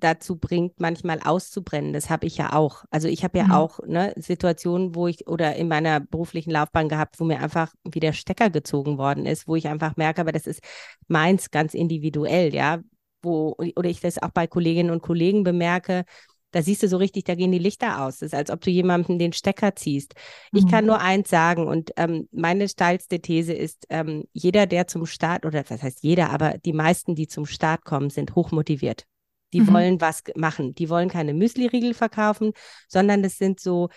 [0.00, 1.92] dazu bringt, manchmal auszubrennen.
[1.92, 2.84] Das habe ich ja auch.
[2.90, 3.52] Also ich habe ja mhm.
[3.52, 8.00] auch ne, Situationen, wo ich oder in meiner beruflichen Laufbahn gehabt, wo mir einfach wie
[8.00, 10.60] der Stecker gezogen worden ist, wo ich einfach merke, aber das ist
[11.08, 12.78] meins ganz individuell, ja,
[13.22, 16.04] wo oder ich das auch bei Kolleginnen und Kollegen bemerke.
[16.50, 18.18] Da siehst du so richtig, da gehen die Lichter aus.
[18.18, 20.14] Das ist, als ob du jemandem den Stecker ziehst.
[20.52, 20.68] Ich mhm.
[20.68, 25.44] kann nur eins sagen und ähm, meine steilste These ist, ähm, jeder, der zum Start,
[25.44, 29.04] oder was heißt jeder, aber die meisten, die zum Start kommen, sind hochmotiviert.
[29.52, 29.72] Die mhm.
[29.72, 30.74] wollen was machen.
[30.74, 32.52] Die wollen keine Müsli-Riegel verkaufen,
[32.88, 33.88] sondern das sind so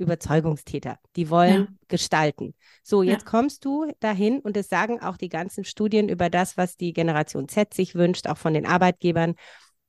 [0.00, 0.96] Überzeugungstäter.
[1.16, 1.68] Die wollen ja.
[1.88, 2.54] gestalten.
[2.82, 3.30] So, jetzt ja.
[3.30, 7.48] kommst du dahin und es sagen auch die ganzen Studien über das, was die Generation
[7.48, 9.34] Z sich wünscht, auch von den Arbeitgebern.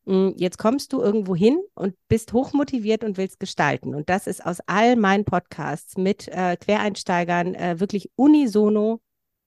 [0.05, 3.95] Hm, jetzt kommst du irgendwo hin und bist hochmotiviert und willst gestalten.
[3.95, 8.99] Und das ist aus all meinen Podcasts mit äh, Quereinsteigern äh, wirklich unisono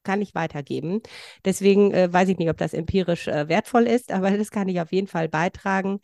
[0.04, 1.00] kann ich weitergeben.
[1.44, 4.80] Deswegen äh, weiß ich nicht, ob das empirisch äh, wertvoll ist, aber das kann ich
[4.80, 6.00] auf jeden Fall beitragen.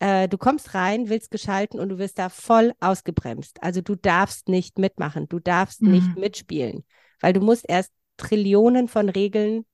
[0.00, 3.62] Äh, du kommst rein, willst geschalten und du wirst da voll ausgebremst.
[3.62, 5.92] Also du darfst nicht mitmachen, du darfst mhm.
[5.92, 6.84] nicht mitspielen,
[7.20, 9.64] weil du musst erst Trillionen von Regeln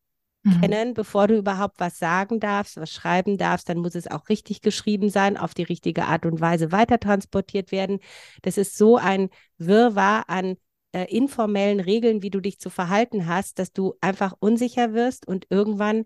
[0.43, 0.61] mhm.
[0.61, 3.69] kennen, bevor du überhaupt was sagen darfst, was schreiben darfst.
[3.69, 8.01] Dann muss es auch richtig geschrieben sein, auf die richtige Art und Weise weitertransportiert werden.
[8.43, 10.57] Das ist so ein Wirrwarr an
[10.93, 15.47] äh, informellen Regeln, wie du dich zu verhalten hast, dass du einfach unsicher wirst und
[15.51, 16.05] irgendwann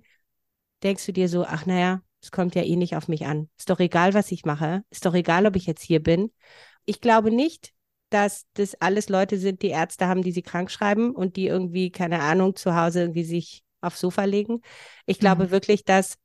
[0.83, 3.49] denkst du dir so, ach naja, es kommt ja eh nicht auf mich an.
[3.59, 4.83] Ist doch egal, was ich mache.
[4.91, 6.33] Ist doch egal, ob ich jetzt hier bin.
[6.87, 7.73] Ich glaube nicht,
[8.11, 11.91] dass das alles Leute sind, die Ärzte haben, die sie krank schreiben und die irgendwie,
[11.91, 14.61] keine Ahnung, zu Hause irgendwie sich aufs Sofa legen.
[15.07, 15.51] Ich glaube mhm.
[15.51, 16.17] wirklich, dass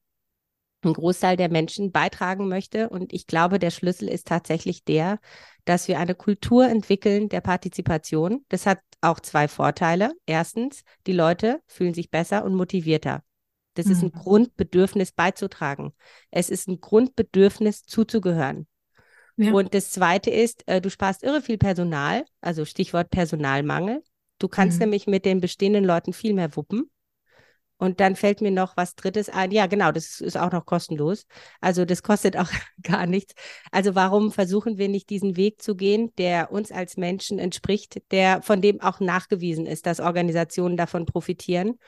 [0.84, 2.90] ein Großteil der Menschen beitragen möchte.
[2.90, 5.20] Und ich glaube, der Schlüssel ist tatsächlich der,
[5.66, 8.46] dass wir eine Kultur entwickeln der Partizipation.
[8.50, 10.14] Das hat auch zwei Vorteile.
[10.26, 13.24] Erstens, die Leute fühlen sich besser und motivierter.
[13.76, 13.92] Das mhm.
[13.92, 14.20] ist ein mhm.
[14.20, 15.94] Grundbedürfnis beizutragen.
[16.32, 18.68] Es ist ein Grundbedürfnis zuzugehören.
[19.38, 19.54] Ja.
[19.54, 24.04] Und das Zweite ist, äh, du sparst irre viel Personal, also Stichwort Personalmangel.
[24.38, 24.86] Du kannst mhm.
[24.86, 26.90] nämlich mit den bestehenden Leuten viel mehr wuppen.
[27.80, 29.52] Und dann fällt mir noch was Drittes ein.
[29.52, 31.26] Ja, genau, das ist auch noch kostenlos.
[31.62, 32.50] Also das kostet auch
[32.84, 33.34] gar nichts.
[33.72, 38.42] Also warum versuchen wir nicht diesen Weg zu gehen, der uns als Menschen entspricht, der
[38.42, 41.80] von dem auch nachgewiesen ist, dass Organisationen davon profitieren?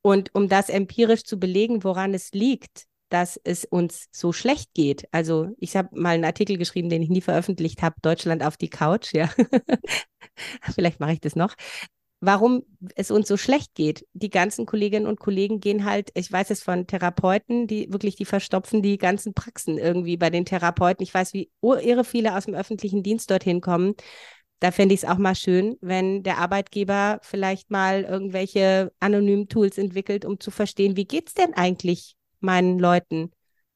[0.00, 5.06] Und um das empirisch zu belegen, woran es liegt, dass es uns so schlecht geht.
[5.12, 8.70] Also ich habe mal einen Artikel geschrieben, den ich nie veröffentlicht habe, Deutschland auf die
[8.70, 9.30] Couch, ja.
[10.74, 11.54] Vielleicht mache ich das noch
[12.22, 12.62] warum
[12.94, 14.06] es uns so schlecht geht.
[14.12, 18.24] Die ganzen Kolleginnen und Kollegen gehen halt, ich weiß es von Therapeuten, die wirklich, die
[18.24, 21.02] verstopfen die ganzen Praxen irgendwie bei den Therapeuten.
[21.02, 23.94] Ich weiß, wie irre viele aus dem öffentlichen Dienst dorthin kommen.
[24.60, 29.76] Da fände ich es auch mal schön, wenn der Arbeitgeber vielleicht mal irgendwelche anonymen Tools
[29.76, 33.32] entwickelt, um zu verstehen, wie geht es denn eigentlich meinen Leuten?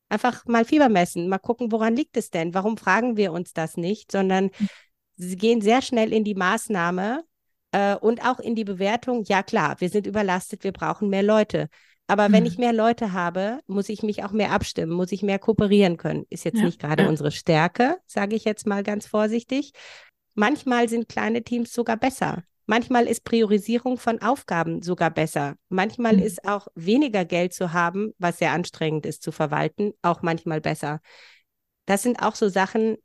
[0.08, 2.54] Einfach mal Fieber messen, mal gucken, woran liegt es denn?
[2.54, 4.68] Warum fragen wir uns das nicht, sondern hm.
[5.16, 7.24] sie gehen sehr schnell in die Maßnahme
[7.76, 11.68] äh, und auch in die Bewertung, ja klar, wir sind überlastet, wir brauchen mehr Leute.
[12.06, 12.32] Aber mhm.
[12.32, 15.98] wenn ich mehr Leute habe, muss ich mich auch mehr abstimmen, muss ich mehr kooperieren
[15.98, 16.24] können.
[16.30, 17.08] Ist jetzt ja, nicht gerade ja.
[17.08, 19.72] unsere Stärke, sage ich jetzt mal ganz vorsichtig.
[20.34, 22.44] Manchmal sind kleine Teams sogar besser.
[22.64, 25.56] Manchmal ist Priorisierung von Aufgaben sogar besser.
[25.68, 26.22] Manchmal mhm.
[26.22, 31.00] ist auch weniger Geld zu haben, was sehr anstrengend ist zu verwalten, auch manchmal besser.
[31.84, 32.96] Das sind auch so Sachen,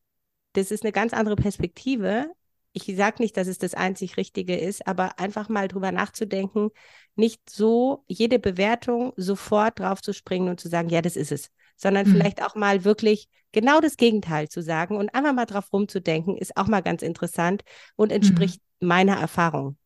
[0.54, 2.32] das ist eine ganz andere Perspektive,
[2.74, 6.70] ich sage nicht, dass es das einzig Richtige ist, aber einfach mal drüber nachzudenken,
[7.16, 11.52] nicht so jede Bewertung sofort drauf zu springen und zu sagen, ja, das ist es,
[11.76, 12.14] sondern mhm.
[12.14, 16.56] vielleicht auch mal wirklich genau das Gegenteil zu sagen und einfach mal drauf rumzudenken, ist
[16.56, 17.64] auch mal ganz interessant
[17.96, 18.16] und mhm.
[18.16, 18.88] entspricht mhm.
[18.88, 19.78] meiner Erfahrung.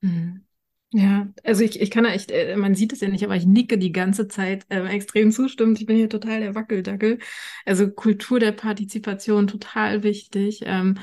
[0.00, 0.44] Mhm.
[0.90, 3.44] Ja, also ich, ich kann ja echt, äh, man sieht es ja nicht, aber ich
[3.44, 5.78] nicke die ganze Zeit äh, extrem zustimmend.
[5.78, 7.18] Ich bin hier total der Wackeldackel.
[7.66, 10.62] Also Kultur der Partizipation total wichtig.
[10.64, 10.98] Ähm,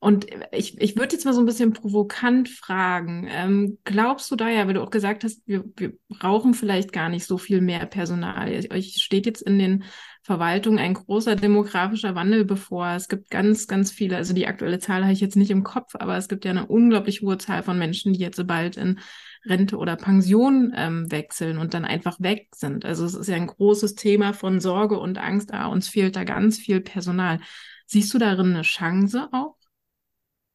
[0.00, 3.26] und ich, ich würde jetzt mal so ein bisschen provokant fragen.
[3.30, 7.08] Ähm, glaubst du da ja, weil du auch gesagt hast, wir, wir brauchen vielleicht gar
[7.08, 8.48] nicht so viel mehr Personal.
[8.72, 9.84] Euch steht jetzt in den
[10.22, 12.88] Verwaltungen ein großer demografischer Wandel bevor.
[12.90, 15.94] Es gibt ganz, ganz viele, also die aktuelle Zahl habe ich jetzt nicht im Kopf,
[15.94, 18.98] aber es gibt ja eine unglaublich hohe Zahl von Menschen, die jetzt bald in
[19.44, 22.84] Rente oder Pension ähm, wechseln und dann einfach weg sind.
[22.84, 25.54] Also es ist ja ein großes Thema von Sorge und Angst.
[25.54, 27.38] Ah, uns fehlt da ganz viel Personal.
[27.86, 29.55] Siehst du darin eine Chance auch?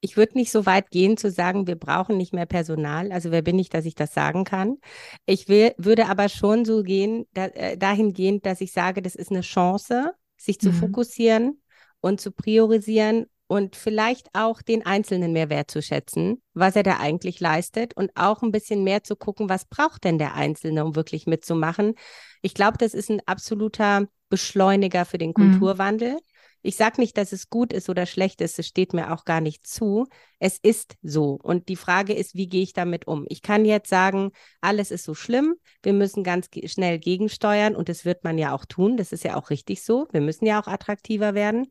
[0.02, 3.12] Ich würde nicht so weit gehen zu sagen, wir brauchen nicht mehr Personal.
[3.12, 4.78] Also wer bin ich, dass ich das sagen kann?
[5.26, 9.32] Ich will, würde aber schon so gehen, da, äh, dahingehend, dass ich sage, das ist
[9.32, 10.74] eine Chance, sich zu mhm.
[10.74, 11.62] fokussieren
[12.02, 17.96] und zu priorisieren und vielleicht auch den Einzelnen mehr wertzuschätzen, was er da eigentlich leistet
[17.96, 21.94] und auch ein bisschen mehr zu gucken, was braucht denn der Einzelne, um wirklich mitzumachen.
[22.42, 25.34] Ich glaube, das ist ein absoluter Beschleuniger für den mhm.
[25.34, 26.14] Kulturwandel.
[26.14, 26.31] Mhm.
[26.64, 29.42] Ich sage nicht, dass es gut ist oder schlecht ist, es steht mir auch gar
[29.42, 30.08] nicht zu.
[30.40, 31.40] Es ist so.
[31.42, 33.26] Und die Frage ist, wie gehe ich damit um?
[33.30, 38.06] Ich kann jetzt sagen, alles ist so schlimm, wir müssen ganz schnell gegensteuern und das
[38.06, 38.98] wird man ja auch tun.
[38.98, 40.08] Das ist ja auch richtig so.
[40.12, 41.68] Wir müssen ja auch attraktiver werden.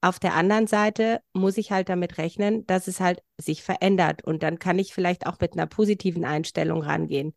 [0.00, 4.42] Auf der anderen Seite muss ich halt damit rechnen, dass es halt sich verändert und
[4.42, 7.36] dann kann ich vielleicht auch mit einer positiven Einstellung rangehen.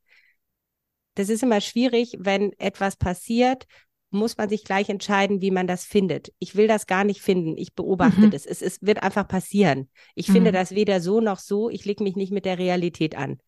[1.14, 3.68] Das ist immer schwierig, wenn etwas passiert,
[4.16, 6.34] muss man sich gleich entscheiden, wie man das findet.
[6.40, 7.58] Ich will das gar nicht finden.
[7.58, 8.32] Ich beobachte mhm.
[8.32, 8.46] das.
[8.46, 9.90] Es, es wird einfach passieren.
[10.16, 10.34] Ich mhm.
[10.34, 11.70] finde das weder so noch so.
[11.70, 13.40] Ich lege mich nicht mit der Realität an.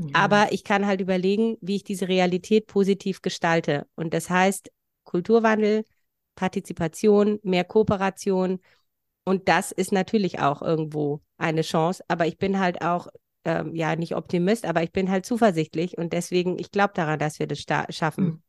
[0.00, 0.08] Ja.
[0.14, 3.86] Aber ich kann halt überlegen, wie ich diese Realität positiv gestalte.
[3.94, 4.70] Und das heißt
[5.04, 5.84] Kulturwandel,
[6.34, 8.60] Partizipation, mehr Kooperation.
[9.24, 12.02] Und das ist natürlich auch irgendwo eine Chance.
[12.08, 13.08] Aber ich bin halt auch,
[13.44, 15.98] ähm, ja, nicht Optimist, aber ich bin halt zuversichtlich.
[15.98, 18.24] Und deswegen, ich glaube daran, dass wir das schaffen.
[18.24, 18.42] Mhm.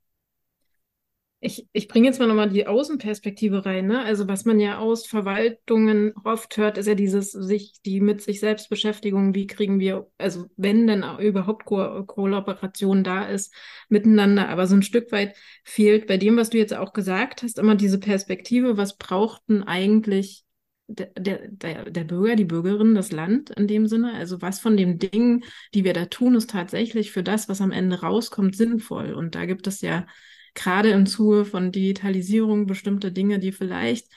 [1.42, 3.88] Ich, ich bringe jetzt mal nochmal die Außenperspektive rein.
[3.88, 4.04] Ne?
[4.04, 8.42] Also was man ja aus Verwaltungen oft hört, ist ja dieses sich, die mit sich
[8.42, 13.54] selbst Beschäftigung, wie kriegen wir, also wenn denn überhaupt Ko Kollaboration da ist,
[13.88, 14.50] miteinander.
[14.50, 17.76] Aber so ein Stück weit fehlt bei dem, was du jetzt auch gesagt hast, immer
[17.76, 20.44] diese Perspektive, was brauchten eigentlich
[20.88, 21.12] der,
[21.48, 24.14] der, der Bürger, die Bürgerin, das Land in dem Sinne?
[24.14, 27.72] Also was von den Dingen, die wir da tun, ist tatsächlich für das, was am
[27.72, 29.14] Ende rauskommt, sinnvoll.
[29.14, 30.06] Und da gibt es ja
[30.54, 34.08] gerade im Zuge von Digitalisierung bestimmte Dinge, die vielleicht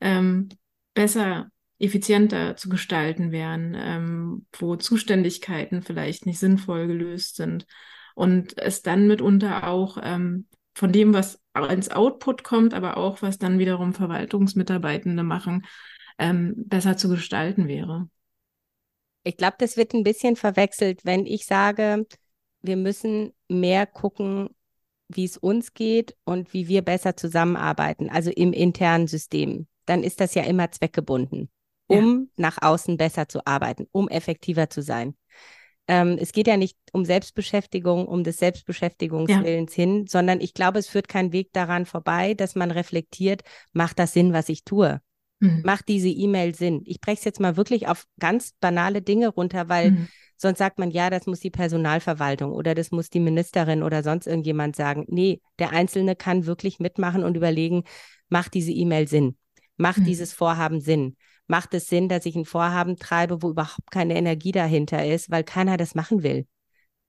[0.00, 0.48] ähm,
[0.94, 7.66] besser, effizienter zu gestalten wären, ähm, wo Zuständigkeiten vielleicht nicht sinnvoll gelöst sind
[8.14, 13.38] und es dann mitunter auch ähm, von dem, was ins Output kommt, aber auch was
[13.38, 15.66] dann wiederum Verwaltungsmitarbeitende machen,
[16.18, 18.08] ähm, besser zu gestalten wäre.
[19.22, 22.06] Ich glaube, das wird ein bisschen verwechselt, wenn ich sage,
[22.62, 24.50] wir müssen mehr gucken,
[25.08, 30.20] wie es uns geht und wie wir besser zusammenarbeiten, also im internen System, dann ist
[30.20, 31.50] das ja immer zweckgebunden,
[31.86, 32.42] um ja.
[32.42, 35.14] nach außen besser zu arbeiten, um effektiver zu sein.
[35.88, 39.84] ähm, es geht ja nicht um Selbstbeschäftigung, um des Selbstbeschäftigungswillens ja.
[39.84, 43.42] hin, sondern ich glaube, es führt kein Weg daran vorbei, dass man reflektiert,
[43.72, 45.00] macht das Sinn, was ich tue?
[45.40, 45.62] Mhm.
[45.64, 46.82] Macht diese E-Mail Sinn?
[46.84, 50.08] Ich breche es jetzt mal wirklich auf ganz banale Dinge runter, weil mhm.
[50.40, 54.26] Sonst sagt man, ja, das muss die Personalverwaltung oder das muss die Ministerin oder sonst
[54.26, 55.04] irgendjemand sagen.
[55.08, 57.84] Nee, der Einzelne kann wirklich mitmachen und überlegen,
[58.28, 59.36] macht diese E-Mail Sinn?
[59.76, 60.04] Macht mhm.
[60.04, 61.16] dieses Vorhaben Sinn?
[61.46, 65.44] Macht es Sinn, dass ich ein Vorhaben treibe, wo überhaupt keine Energie dahinter ist, weil
[65.44, 66.46] keiner das machen will?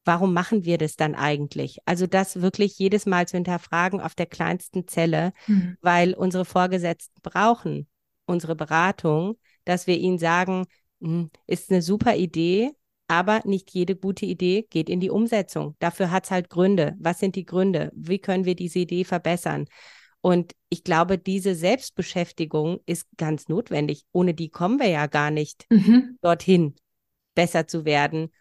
[0.06, 1.78] Warum machen wir das dann eigentlich?
[1.86, 5.78] Also das wirklich jedes Mal zu hinterfragen auf der kleinsten Zelle, mhm.
[5.82, 7.88] weil unsere Vorgesetzten brauchen
[8.30, 10.66] unsere Beratung, dass wir ihnen sagen,
[11.02, 12.72] hm, ist eine super Idee,
[13.10, 15.76] aber nicht jede gute Idee geht in die Umsetzung.
[15.80, 16.96] Dafür hat es halt Gründe.
[17.00, 17.92] Was sind die Gründe?
[17.96, 19.66] Wie können wir diese Idee verbessern?
[20.22, 24.06] Und ich glaube, diese Selbstbeschäftigung ist ganz notwendig.
[24.12, 26.18] Ohne die kommen wir ja gar nicht mhm.
[26.22, 26.76] dorthin,
[27.34, 28.32] besser zu werden.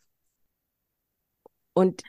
[1.72, 2.02] Und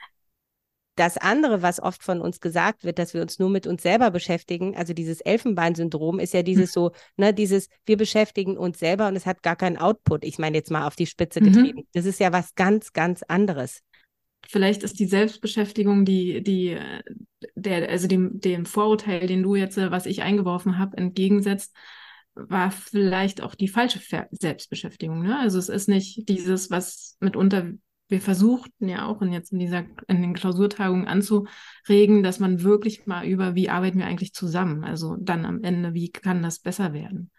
[1.00, 4.10] das andere, was oft von uns gesagt wird, dass wir uns nur mit uns selber
[4.10, 6.80] beschäftigen, also dieses Elfenbeinsyndrom, ist ja dieses mhm.
[6.80, 10.24] so, ne, dieses, wir beschäftigen uns selber und es hat gar keinen Output.
[10.24, 11.44] Ich meine jetzt mal auf die Spitze mhm.
[11.46, 11.78] getrieben.
[11.78, 11.86] Mhm.
[11.94, 13.80] Das ist ja was ganz, ganz anderes.
[14.46, 16.78] Vielleicht ist die Selbstbeschäftigung, die, die,
[17.54, 21.74] der, also dem, dem Vorurteil, den du jetzt, was ich eingeworfen habe, entgegensetzt,
[22.34, 24.00] war vielleicht auch die falsche
[24.32, 25.22] Selbstbeschäftigung.
[25.22, 25.38] Ne?
[25.38, 27.70] Also es ist nicht dieses, was mitunter
[28.10, 33.06] wir versuchten ja auch in jetzt in dieser in den Klausurtagungen anzuregen, dass man wirklich
[33.06, 34.84] mal über, wie arbeiten wir eigentlich zusammen?
[34.84, 37.30] Also dann am Ende, wie kann das besser werden?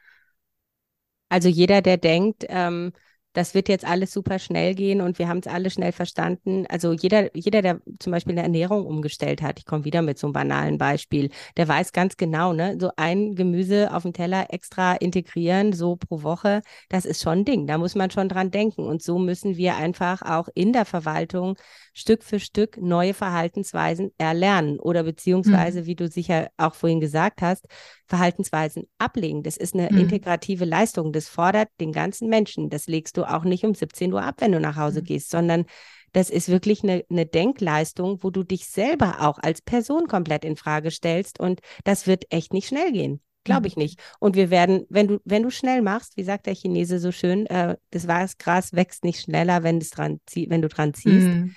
[1.30, 2.94] Also jeder, der denkt, ähm,
[3.34, 6.66] das wird jetzt alles super schnell gehen und wir haben es alle schnell verstanden.
[6.70, 10.28] Also jeder, jeder, der zum Beispiel eine Ernährung umgestellt hat, ich komme wieder mit so
[10.28, 14.94] einem banalen Beispiel, der weiß ganz genau, ne, so ein Gemüse auf dem Teller extra
[14.96, 17.68] integrieren, so pro Woche, das ist schon ein Ding.
[17.68, 18.86] Da muss man schon dran denken.
[18.86, 21.58] Und so müssen wir einfach auch in der Verwaltung
[21.94, 25.86] Stück für Stück neue Verhaltensweisen erlernen oder beziehungsweise, mhm.
[25.86, 27.66] wie du sicher auch vorhin gesagt hast,
[28.12, 29.42] Verhaltensweisen ablegen.
[29.42, 30.00] Das ist eine mhm.
[30.00, 31.14] integrative Leistung.
[31.14, 32.70] Das fordert den ganzen Menschen.
[32.70, 35.06] Das legst du auch nicht um 17 Uhr ab, wenn du nach Hause mhm.
[35.06, 35.66] gehst, sondern
[36.12, 40.58] das ist wirklich eine, eine Denkleistung, wo du dich selber auch als Person komplett in
[40.58, 41.40] Frage stellst.
[41.40, 43.22] Und das wird echt nicht schnell gehen.
[43.46, 43.84] Glaube ich mhm.
[43.84, 44.02] nicht.
[44.20, 47.46] Und wir werden, wenn du, wenn du schnell machst, wie sagt der Chinese so schön,
[47.46, 51.28] äh, das Gras wächst nicht schneller, wenn, dran wenn du dran ziehst.
[51.28, 51.56] Mhm.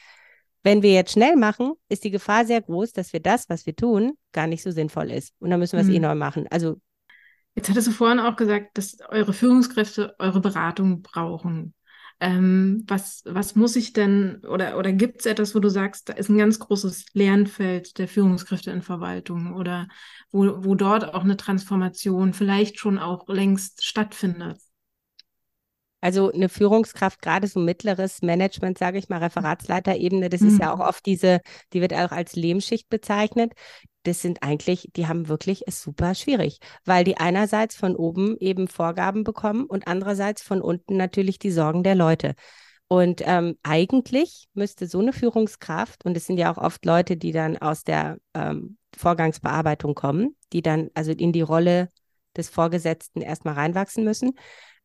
[0.65, 3.77] Wenn wir jetzt schnell machen, ist die Gefahr sehr groß, dass wir das, was wir
[3.77, 5.35] tun, gar nicht so sinnvoll ist.
[5.39, 5.97] Und dann müssen wir es eh mhm.
[5.97, 6.47] eh neu machen.
[6.51, 6.81] Also
[7.55, 11.75] Jetzt hattest du vorhin auch gesagt, dass eure Führungskräfte eure Beratung brauchen.
[12.19, 16.15] Ähm, was, was muss ich denn, oder, oder gibt es etwas, wo du sagst, da
[16.15, 19.89] ist ein ganz großes Lernfeld der Führungskräfte in Verwaltung oder
[20.33, 24.59] wo, wo dort auch eine Transformation vielleicht schon auch längst stattfindet?
[26.05, 30.49] Also eine Führungskraft, gerade so mittleres Management, sage ich mal, Referatsleiterebene, das mhm.
[30.49, 30.83] ist ja auch mhm.
[30.83, 31.41] oft diese,
[31.73, 33.55] die wird auch als Lehmschicht bezeichnet.
[34.03, 38.69] Das sind eigentlich, die haben wirklich es super schwierig, weil die einerseits von oben eben
[38.69, 42.35] Vorgaben bekommen und andererseits von unten natürlich die Sorgen der Leute.
[42.87, 47.33] Und ähm, eigentlich müsste so eine Führungskraft, und es sind ja auch oft Leute, die
[47.33, 51.89] dann aus der ähm, Vorgangsbearbeitung kommen, die dann also in die Rolle
[52.37, 54.33] des Vorgesetzten erstmal reinwachsen müssen,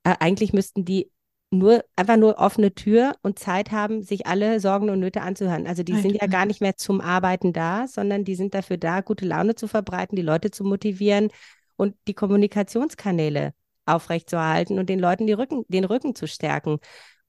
[0.03, 1.11] äh, eigentlich müssten die
[1.51, 5.65] nur einfach nur offene Tür und Zeit haben, sich alle Sorgen und Nöte anzuhören.
[5.65, 9.01] Also die sind ja gar nicht mehr zum Arbeiten da, sondern die sind dafür da,
[9.01, 11.29] gute Laune zu verbreiten, die Leute zu motivieren
[11.75, 13.53] und die Kommunikationskanäle
[13.87, 16.77] aufrechtzuerhalten und den Leuten die Rücken, den Rücken zu stärken.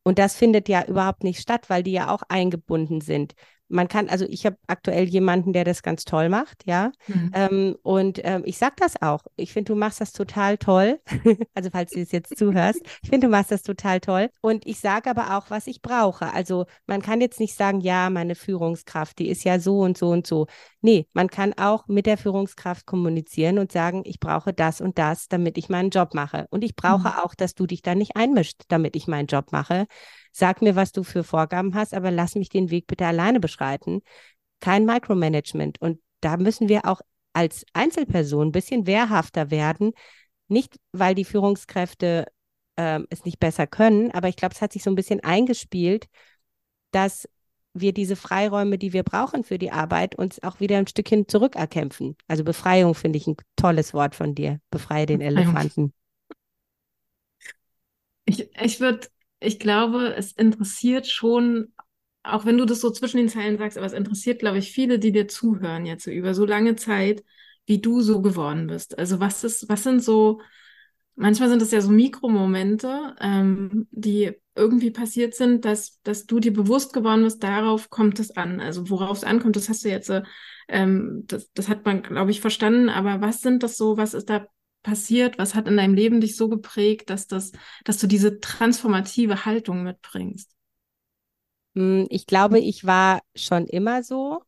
[0.02, 3.34] Und das findet ja überhaupt nicht statt, weil die ja auch eingebunden sind
[3.70, 6.90] man kann, also ich habe aktuell jemanden, der das ganz toll macht, ja.
[7.06, 7.30] Mhm.
[7.34, 9.22] Ähm, und ähm, ich sage das auch.
[9.36, 11.00] Ich finde, du machst das total toll.
[11.54, 14.28] also falls du es jetzt zuhörst, ich finde, du machst das total toll.
[14.40, 16.32] Und ich sage aber auch, was ich brauche.
[16.32, 20.10] Also man kann jetzt nicht sagen, ja, meine Führungskraft, die ist ja so und so
[20.10, 20.46] und so.
[20.80, 25.28] Nee, man kann auch mit der Führungskraft kommunizieren und sagen, ich brauche das und das,
[25.28, 26.46] damit ich meinen Job mache.
[26.50, 27.14] Und ich brauche mhm.
[27.22, 29.86] auch, dass du dich da nicht einmischt, damit ich meinen Job mache
[30.32, 34.02] Sag mir, was du für Vorgaben hast, aber lass mich den Weg bitte alleine beschreiten.
[34.60, 35.80] Kein Micromanagement.
[35.80, 37.00] Und da müssen wir auch
[37.32, 39.92] als Einzelperson ein bisschen wehrhafter werden.
[40.48, 42.26] Nicht, weil die Führungskräfte
[42.76, 46.06] äh, es nicht besser können, aber ich glaube, es hat sich so ein bisschen eingespielt,
[46.90, 47.28] dass
[47.72, 52.16] wir diese Freiräume, die wir brauchen für die Arbeit, uns auch wieder ein Stückchen zurückerkämpfen.
[52.26, 54.60] Also Befreiung finde ich ein tolles Wort von dir.
[54.70, 55.92] Befreie den Elefanten.
[58.24, 59.08] Ich, ich würde
[59.40, 61.72] ich glaube, es interessiert schon,
[62.22, 64.98] auch wenn du das so zwischen den Zeilen sagst, aber es interessiert, glaube ich, viele,
[64.98, 67.24] die dir zuhören jetzt so über so lange Zeit,
[67.66, 68.98] wie du so geworden bist.
[68.98, 70.40] Also was ist, was sind so,
[71.14, 76.52] manchmal sind es ja so Mikromomente, ähm, die irgendwie passiert sind, dass, dass du dir
[76.52, 78.60] bewusst geworden bist, darauf kommt es an.
[78.60, 80.12] Also worauf es ankommt, das hast du jetzt,
[80.68, 82.88] ähm, das, das hat man, glaube ich, verstanden.
[82.90, 84.46] Aber was sind das so, was ist da
[84.82, 85.38] passiert?
[85.38, 87.52] Was hat in deinem Leben dich so geprägt, dass das,
[87.84, 90.50] dass du diese transformative Haltung mitbringst?
[91.74, 94.42] Hm, ich glaube, ich war schon immer so.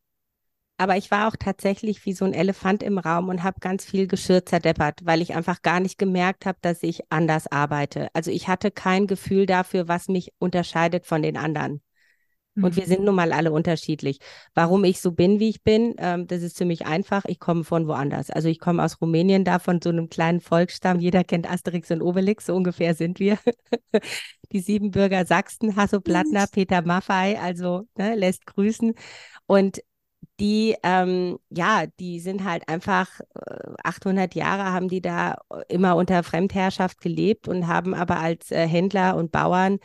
[0.77, 4.07] Aber ich war auch tatsächlich wie so ein Elefant im Raum und habe ganz viel
[4.07, 8.09] Geschirr zerdeppert, weil ich einfach gar nicht gemerkt habe, dass ich anders arbeite.
[8.13, 11.81] Also ich hatte kein Gefühl dafür, was mich unterscheidet von den anderen.
[12.55, 12.87] Und wir mhm.
[12.87, 14.19] sind nun mal alle unterschiedlich.
[14.53, 17.25] Warum ich so bin, wie ich bin, ähm, das ist ziemlich einfach.
[17.25, 18.29] Ich komme von woanders.
[18.29, 20.99] Also ich komme aus Rumänien, da von so einem kleinen Volksstamm.
[20.99, 23.39] Jeder kennt Asterix und Obelix, so ungefähr sind wir.
[24.51, 28.93] Die Siebenbürger Sachsen, Hasso Plattner, Peter Maffei, also ne, lässt grüßen.
[29.47, 29.81] Und
[30.39, 33.19] die, ähm, ja, die sind halt einfach
[33.83, 35.37] 800 äh, Jahre haben die da
[35.67, 39.79] immer unter Fremdherrschaft gelebt und haben aber als äh, Händler und Bauern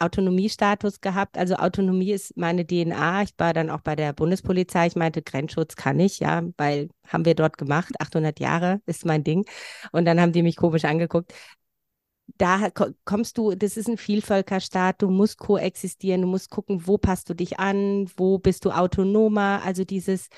[0.00, 1.38] Autonomiestatus gehabt.
[1.38, 3.22] Also Autonomie ist meine DNA.
[3.22, 4.86] Ich war dann auch bei der Bundespolizei.
[4.86, 7.92] Ich meinte, Grenzschutz kann ich, ja, weil haben wir dort gemacht.
[8.00, 9.44] 800 Jahre ist mein Ding.
[9.92, 11.32] Und dann haben die mich komisch angeguckt
[12.38, 12.70] da
[13.04, 17.34] kommst du, das ist ein Vielvölkerstaat, du musst koexistieren, du musst gucken, wo passt du
[17.34, 20.28] dich an, wo bist du autonomer, also dieses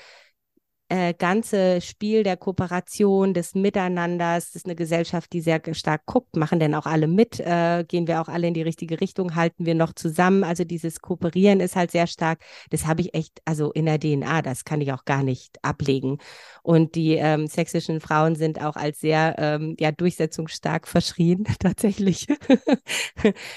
[0.93, 6.35] äh, ganze Spiel der Kooperation, des Miteinanders, das ist eine Gesellschaft, die sehr stark guckt,
[6.35, 9.65] machen denn auch alle mit, äh, gehen wir auch alle in die richtige Richtung, halten
[9.65, 13.71] wir noch zusammen, also dieses Kooperieren ist halt sehr stark, das habe ich echt, also
[13.71, 16.19] in der DNA, das kann ich auch gar nicht ablegen
[16.61, 22.27] und die ähm, sächsischen Frauen sind auch als sehr, ähm, ja, durchsetzungsstark verschrien, tatsächlich.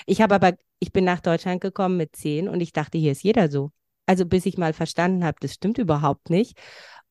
[0.07, 3.23] ich habe aber, ich bin nach Deutschland gekommen mit zehn und ich dachte, hier ist
[3.23, 3.73] jeder so.
[4.07, 6.57] Also bis ich mal verstanden habe, das stimmt überhaupt nicht.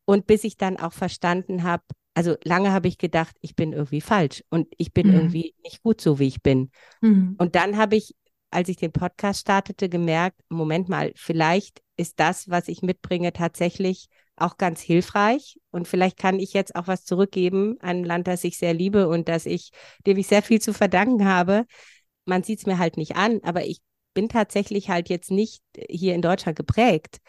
[0.05, 1.83] Und bis ich dann auch verstanden habe,
[2.13, 5.13] also lange habe ich gedacht, ich bin irgendwie falsch und ich bin mhm.
[5.13, 6.71] irgendwie nicht gut so, wie ich bin.
[7.01, 7.35] Mhm.
[7.37, 8.15] Und dann habe ich,
[8.51, 14.07] als ich den Podcast startete, gemerkt, Moment mal, vielleicht ist das, was ich mitbringe, tatsächlich
[14.37, 15.59] auch ganz hilfreich.
[15.71, 19.07] Und vielleicht kann ich jetzt auch was zurückgeben an ein Land, das ich sehr liebe
[19.07, 19.71] und das ich,
[20.05, 21.65] dem ich sehr viel zu verdanken habe.
[22.25, 23.81] Man sieht es mir halt nicht an, aber ich
[24.13, 27.19] bin tatsächlich halt jetzt nicht hier in Deutschland geprägt,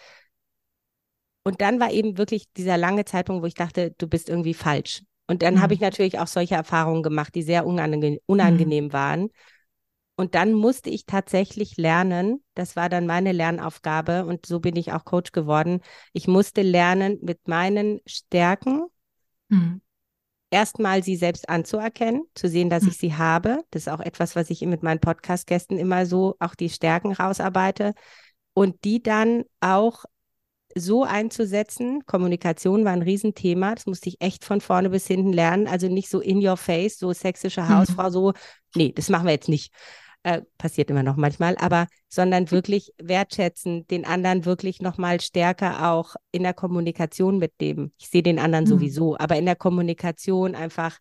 [1.47, 5.05] und dann war eben wirklich dieser lange Zeitpunkt, wo ich dachte, du bist irgendwie falsch.
[5.29, 5.63] Und dann mhm.
[5.63, 8.93] habe ich natürlich auch solche Erfahrungen gemacht, die sehr unangenehm, unangenehm mhm.
[8.93, 9.29] waren.
[10.17, 14.91] Und dann musste ich tatsächlich lernen, das war dann meine Lernaufgabe und so bin ich
[14.91, 15.83] auch Coach geworden.
[16.13, 18.87] Ich musste lernen, mit meinen Stärken
[19.49, 19.81] mhm.
[20.51, 22.89] erstmal sie selbst anzuerkennen, zu sehen, dass mhm.
[22.89, 23.63] ich sie habe.
[23.71, 27.95] Das ist auch etwas, was ich mit meinen Podcast-Gästen immer so auch die Stärken rausarbeite
[28.53, 30.07] und die dann auch
[30.77, 32.05] so einzusetzen.
[32.07, 33.75] Kommunikation war ein Riesenthema.
[33.75, 35.67] Das musste ich echt von vorne bis hinten lernen.
[35.67, 37.69] Also nicht so in your face, so sächsische mhm.
[37.71, 38.13] Hausfrau, mhm.
[38.13, 38.33] so,
[38.75, 39.73] nee, das machen wir jetzt nicht.
[40.23, 46.17] Äh, passiert immer noch manchmal, aber sondern wirklich wertschätzen, den anderen wirklich nochmal stärker auch
[46.33, 47.93] in der Kommunikation mitnehmen.
[47.97, 48.71] Ich sehe den anderen mhm.
[48.71, 50.99] sowieso, aber in der Kommunikation einfach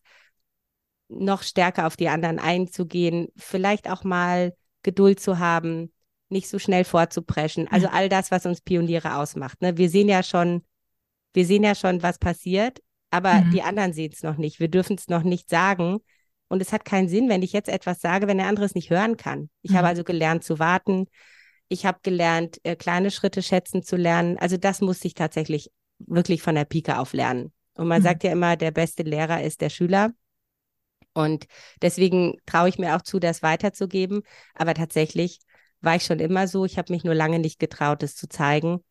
[1.07, 5.91] noch stärker auf die anderen einzugehen, vielleicht auch mal Geduld zu haben,
[6.35, 7.67] nicht so schnell vorzupreschen.
[7.69, 9.61] Also all das, was uns Pioniere ausmacht.
[9.61, 9.77] Ne?
[9.77, 10.63] Wir sehen ja schon,
[11.33, 12.79] wir sehen ja schon, was passiert,
[13.09, 13.51] aber mhm.
[13.51, 14.59] die anderen sehen es noch nicht.
[14.59, 15.99] Wir dürfen es noch nicht sagen.
[16.47, 18.89] Und es hat keinen Sinn, wenn ich jetzt etwas sage, wenn der andere es nicht
[18.89, 19.49] hören kann.
[19.61, 19.77] Ich mhm.
[19.77, 21.07] habe also gelernt zu warten.
[21.69, 24.37] Ich habe gelernt, äh, kleine Schritte schätzen zu lernen.
[24.37, 27.53] Also das musste ich tatsächlich wirklich von der Pike auf lernen.
[27.75, 28.03] Und man mhm.
[28.03, 30.11] sagt ja immer, der beste Lehrer ist der Schüler.
[31.13, 31.45] Und
[31.81, 34.21] deswegen traue ich mir auch zu, das weiterzugeben.
[34.53, 35.39] Aber tatsächlich
[35.85, 36.65] war ich schon immer so.
[36.65, 38.83] Ich habe mich nur lange nicht getraut, es zu zeigen.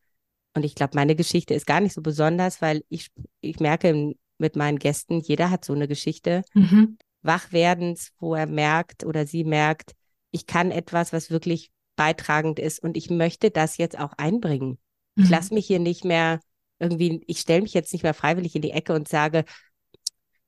[0.55, 3.09] Und ich glaube, meine Geschichte ist gar nicht so besonders, weil ich,
[3.41, 6.97] ich merke mit meinen Gästen, jeder hat so eine Geschichte mhm.
[7.21, 9.93] Wachwerdens, wo er merkt oder sie merkt,
[10.31, 14.77] ich kann etwas, was wirklich beitragend ist und ich möchte das jetzt auch einbringen.
[15.15, 15.23] Mhm.
[15.23, 16.39] Ich lasse mich hier nicht mehr
[16.79, 19.45] irgendwie, ich stelle mich jetzt nicht mehr freiwillig in die Ecke und sage,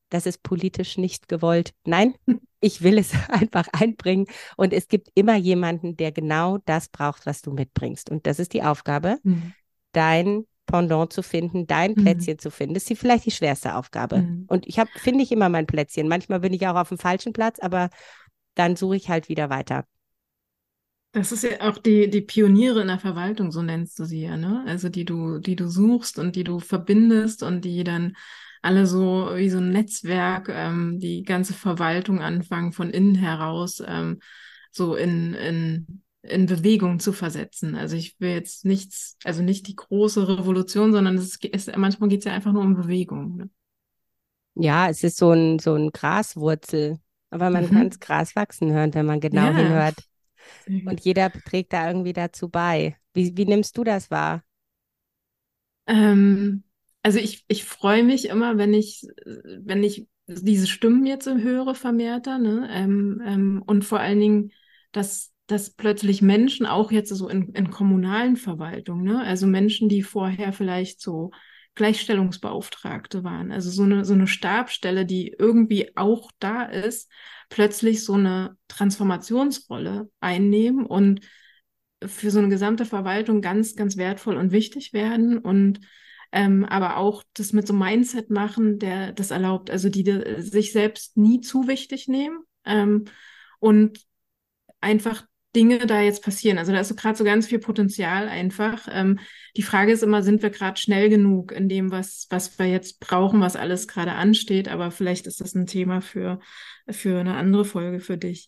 [0.10, 1.74] das ist politisch nicht gewollt.
[1.86, 2.16] Nein,
[2.60, 4.28] ich will es einfach einbringen.
[4.56, 8.10] Und es gibt immer jemanden, der genau das braucht, was du mitbringst.
[8.10, 9.54] Und das ist die Aufgabe, mhm.
[9.92, 12.04] dein Pendant zu finden, dein mhm.
[12.04, 12.40] Plätzchen mhm.
[12.40, 12.74] zu finden.
[12.74, 14.18] Das ist vielleicht die schwerste Aufgabe.
[14.18, 14.46] Mhm.
[14.48, 16.08] Und ich habe, finde ich immer mein Plätzchen.
[16.08, 17.90] Manchmal bin ich auch auf dem falschen Platz, aber
[18.56, 19.86] dann suche ich halt wieder weiter.
[21.14, 24.36] Das ist ja auch die, die Pioniere in der Verwaltung, so nennst du sie ja,
[24.38, 24.64] ne?
[24.68, 28.16] Also die du, die du suchst und die du verbindest und die dann
[28.68, 34.20] alle so wie so ein Netzwerk, ähm, die ganze Verwaltung anfangen von innen heraus ähm,
[34.72, 37.76] so in, in, in Bewegung zu versetzen.
[37.76, 42.20] Also ich will jetzt nichts, also nicht die große Revolution, sondern es ist, manchmal geht
[42.20, 43.38] es ja einfach nur um Bewegung.
[43.38, 43.50] Ne?
[44.56, 47.00] Ja, es ist so ein, so ein Graswurzel,
[47.30, 47.70] aber man mhm.
[47.70, 49.56] kann das Gras wachsen hören, wenn man genau ja.
[49.56, 49.96] hinhört.
[50.68, 52.98] Und jeder trägt da irgendwie dazu bei.
[53.14, 54.44] Wie, wie nimmst du das wahr?
[55.88, 56.64] Ähm,
[57.08, 62.38] also ich, ich freue mich immer, wenn ich, wenn ich diese Stimmen jetzt höre vermehrter,
[62.38, 62.68] ne?
[62.70, 64.52] Ähm, ähm, und vor allen Dingen,
[64.92, 69.22] dass, dass plötzlich Menschen auch jetzt so in, in kommunalen Verwaltungen, ne?
[69.24, 71.32] Also Menschen, die vorher vielleicht so
[71.76, 77.10] Gleichstellungsbeauftragte waren, also so eine, so eine Stabstelle, die irgendwie auch da ist,
[77.48, 81.22] plötzlich so eine Transformationsrolle einnehmen und
[82.06, 85.80] für so eine gesamte Verwaltung ganz, ganz wertvoll und wichtig werden und
[86.38, 90.40] ähm, aber auch das mit so einem Mindset machen, der das erlaubt, also die, die
[90.40, 93.06] sich selbst nie zu wichtig nehmen ähm,
[93.58, 94.06] und
[94.80, 95.26] einfach
[95.56, 96.60] Dinge da jetzt passieren.
[96.60, 98.88] Also da ist so gerade so ganz viel Potenzial einfach.
[98.92, 99.18] Ähm,
[99.56, 103.00] die Frage ist immer, sind wir gerade schnell genug in dem, was, was wir jetzt
[103.00, 104.68] brauchen, was alles gerade ansteht?
[104.68, 106.40] Aber vielleicht ist das ein Thema für,
[106.88, 108.48] für eine andere Folge für dich.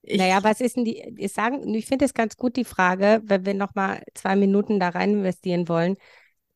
[0.00, 3.20] Ich, naja, was ist denn die, ich sagen, ich finde es ganz gut, die Frage,
[3.24, 5.96] wenn wir nochmal zwei Minuten da rein investieren wollen,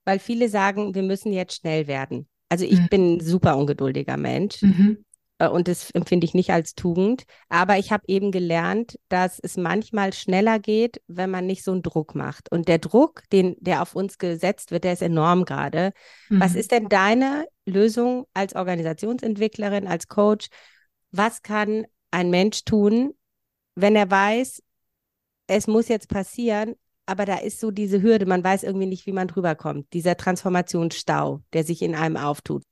[0.08, 2.26] weil viele sagen, wir müssen jetzt schnell werden.
[2.48, 2.88] Also ich mhm.
[2.88, 4.62] bin ein super ungeduldiger Mensch.
[4.62, 5.04] Mhm.
[5.36, 7.24] Äh, und das empfinde ich nicht als Tugend.
[7.50, 11.82] Aber ich habe eben gelernt, dass es manchmal schneller geht, wenn man nicht so einen
[11.82, 12.50] Druck macht.
[12.50, 15.92] Und der Druck, den, der auf uns gesetzt wird, der ist enorm gerade.
[16.30, 16.40] Mhm.
[16.40, 20.48] Was ist denn deine Lösung als Organisationsentwicklerin, als Coach?
[21.10, 23.12] Was kann ein Mensch tun,
[23.74, 24.62] wenn er weiß,
[25.48, 26.76] es muss jetzt passieren,
[27.08, 29.92] aber da ist so diese Hürde, man weiß irgendwie nicht, wie man drüber kommt.
[29.92, 32.62] Dieser Transformationsstau, der sich in einem auftut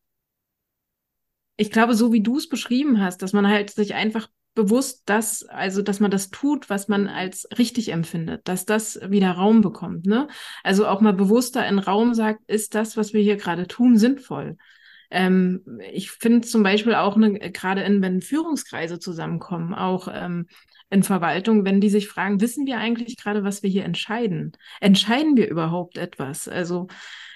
[1.57, 5.43] ich glaube, so wie du es beschrieben hast, dass man halt sich einfach bewusst das,
[5.45, 10.07] also dass man das tut, was man als richtig empfindet, dass das wieder Raum bekommt.
[10.07, 10.29] Ne?
[10.63, 14.57] Also auch mal bewusster in Raum sagt, ist das, was wir hier gerade tun, sinnvoll?
[15.11, 20.47] Ähm, ich finde zum Beispiel auch ne, gerade wenn Führungskreise zusammenkommen, auch ähm,
[20.91, 24.53] in Verwaltung, wenn die sich fragen, wissen wir eigentlich gerade, was wir hier entscheiden?
[24.81, 26.49] Entscheiden wir überhaupt etwas?
[26.49, 26.87] Also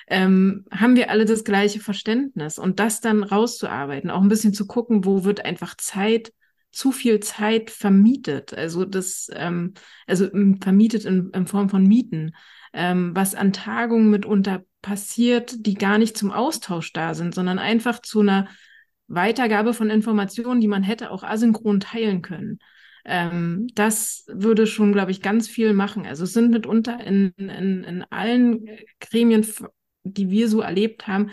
[0.08, 4.66] ähm, haben wir alle das gleiche Verständnis und das dann rauszuarbeiten, auch ein bisschen zu
[4.66, 6.32] gucken, wo wird einfach Zeit,
[6.72, 9.74] zu viel Zeit vermietet, also das, ähm,
[10.06, 10.28] also
[10.60, 12.34] vermietet in, in Form von Mieten,
[12.72, 18.00] ähm, was an Tagungen mitunter passiert, die gar nicht zum Austausch da sind, sondern einfach
[18.00, 18.48] zu einer
[19.08, 22.60] Weitergabe von Informationen, die man hätte auch asynchron teilen können.
[23.10, 26.06] Ähm, das würde schon, glaube ich, ganz viel machen.
[26.06, 28.66] Also es sind mitunter in, in, in allen
[29.00, 29.44] Gremien
[30.04, 31.30] die wir so erlebt haben,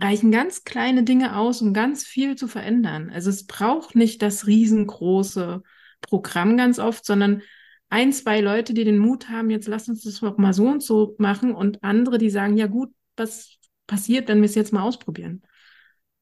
[0.00, 3.10] reichen ganz kleine Dinge aus, um ganz viel zu verändern.
[3.10, 5.62] Also es braucht nicht das riesengroße
[6.00, 7.42] Programm ganz oft, sondern
[7.90, 11.16] ein, zwei Leute, die den Mut haben, jetzt lass uns das mal so und so
[11.18, 15.42] machen und andere, die sagen, ja gut, was passiert, wenn wir es jetzt mal ausprobieren?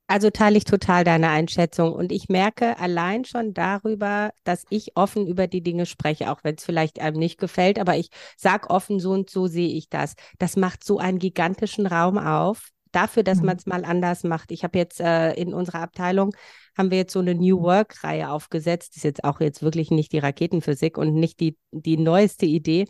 [0.08, 5.26] Also teile ich total deine Einschätzung und ich merke allein schon darüber, dass ich offen
[5.26, 9.00] über die Dinge spreche, auch wenn es vielleicht einem nicht gefällt, aber ich sage offen,
[9.00, 10.14] so und so sehe ich das.
[10.38, 13.46] Das macht so einen gigantischen Raum auf, dafür, dass mhm.
[13.46, 14.50] man es mal anders macht.
[14.50, 16.34] Ich habe jetzt äh, in unserer Abteilung
[16.76, 18.90] haben wir jetzt so eine New Work Reihe aufgesetzt.
[18.90, 22.86] Das ist jetzt auch jetzt wirklich nicht die Raketenphysik und nicht die die neueste Idee.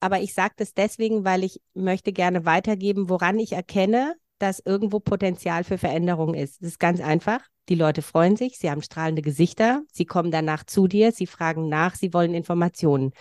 [0.00, 5.00] Aber ich sage das deswegen, weil ich möchte gerne weitergeben, woran ich erkenne, dass irgendwo
[5.00, 6.60] Potenzial für Veränderung ist.
[6.60, 7.40] Das ist ganz einfach.
[7.68, 11.68] Die Leute freuen sich, sie haben strahlende Gesichter, sie kommen danach zu dir, sie fragen
[11.68, 13.12] nach, sie wollen Informationen.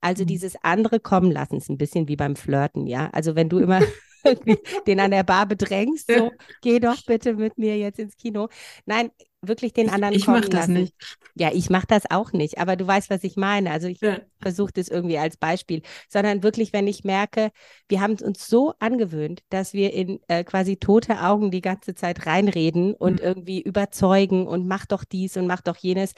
[0.00, 0.28] Also mhm.
[0.28, 3.10] dieses andere kommen lassen, ist ein bisschen wie beim Flirten, ja.
[3.10, 3.80] Also wenn du immer
[4.86, 6.30] den an der Bar bedrängst, so,
[6.62, 8.48] geh doch bitte mit mir jetzt ins Kino.
[8.86, 9.10] Nein,
[9.40, 10.94] wirklich den anderen ich, ich kommen das Nicht.
[11.34, 13.70] Ja, ich mache das auch nicht, aber du weißt, was ich meine.
[13.70, 14.20] Also ich ja.
[14.40, 17.50] versuche das irgendwie als Beispiel, sondern wirklich, wenn ich merke,
[17.88, 22.26] wir haben uns so angewöhnt, dass wir in äh, quasi tote Augen die ganze Zeit
[22.26, 23.26] reinreden und mhm.
[23.26, 26.14] irgendwie überzeugen und mach doch dies und mach doch jenes.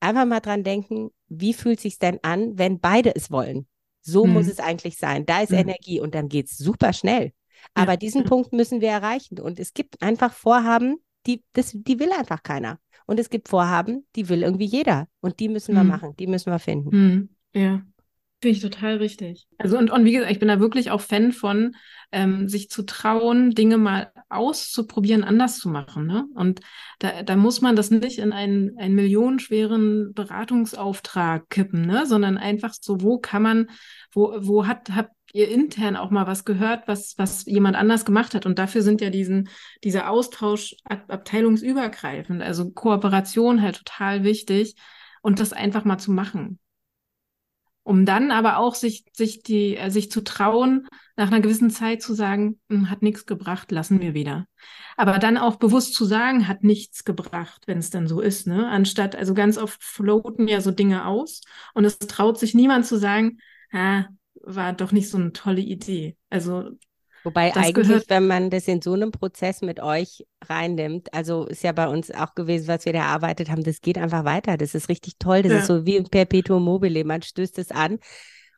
[0.00, 3.68] Einfach mal dran denken, wie fühlt sich denn an, wenn beide es wollen?
[4.00, 4.32] So mhm.
[4.32, 5.24] muss es eigentlich sein.
[5.26, 5.58] Da ist mhm.
[5.58, 7.32] Energie und dann geht es super schnell.
[7.74, 7.96] Aber ja.
[7.96, 9.38] diesen Punkt müssen wir erreichen.
[9.38, 12.78] Und es gibt einfach Vorhaben, die, das, die will einfach keiner.
[13.06, 15.08] Und es gibt Vorhaben, die will irgendwie jeder.
[15.20, 15.90] Und die müssen wir mhm.
[15.90, 16.90] machen, die müssen wir finden.
[16.90, 17.28] Mhm.
[17.52, 17.82] Ja.
[18.40, 19.46] Finde ich total richtig.
[19.56, 21.76] Also und, und wie gesagt, ich bin da wirklich auch Fan von,
[22.10, 26.06] ähm, sich zu trauen, Dinge mal auszuprobieren, anders zu machen.
[26.06, 26.26] Ne?
[26.34, 26.60] Und
[26.98, 32.04] da, da muss man das nicht in einen, einen millionenschweren Beratungsauftrag kippen, ne?
[32.04, 33.70] sondern einfach so, wo kann man,
[34.10, 38.34] wo, wo hat, habt ihr intern auch mal was gehört, was, was jemand anders gemacht
[38.34, 38.46] hat?
[38.46, 39.48] Und dafür sind ja diesen,
[39.84, 44.76] dieser Austausch ab, abteilungsübergreifend, also Kooperation halt total wichtig
[45.22, 46.58] und das einfach mal zu machen.
[47.84, 52.00] um dann aber auch sich, sich, die, äh, sich zu trauen, nach einer gewissen Zeit
[52.00, 54.46] zu sagen, hm, hat nichts gebracht, lassen wir wieder.
[54.96, 58.68] Aber dann auch bewusst zu sagen, hat nichts gebracht, wenn es dann so ist, ne?
[58.68, 61.40] Anstatt, also ganz oft floaten ja so Dinge aus
[61.74, 63.38] und es traut sich niemand zu sagen,
[63.72, 64.04] ah,
[64.44, 66.16] war doch nicht so eine tolle Idee.
[66.30, 66.70] Also
[67.24, 71.70] Wobei eigentlich, wenn man das in so einem Prozess mit euch reinnimmt, also ist ja
[71.70, 74.56] bei uns auch gewesen, was wir da erarbeitet haben, das geht einfach weiter.
[74.56, 75.42] Das ist richtig toll.
[75.42, 75.58] Das ja.
[75.58, 77.04] ist so wie ein Perpetuum mobile.
[77.04, 77.98] Man stößt es an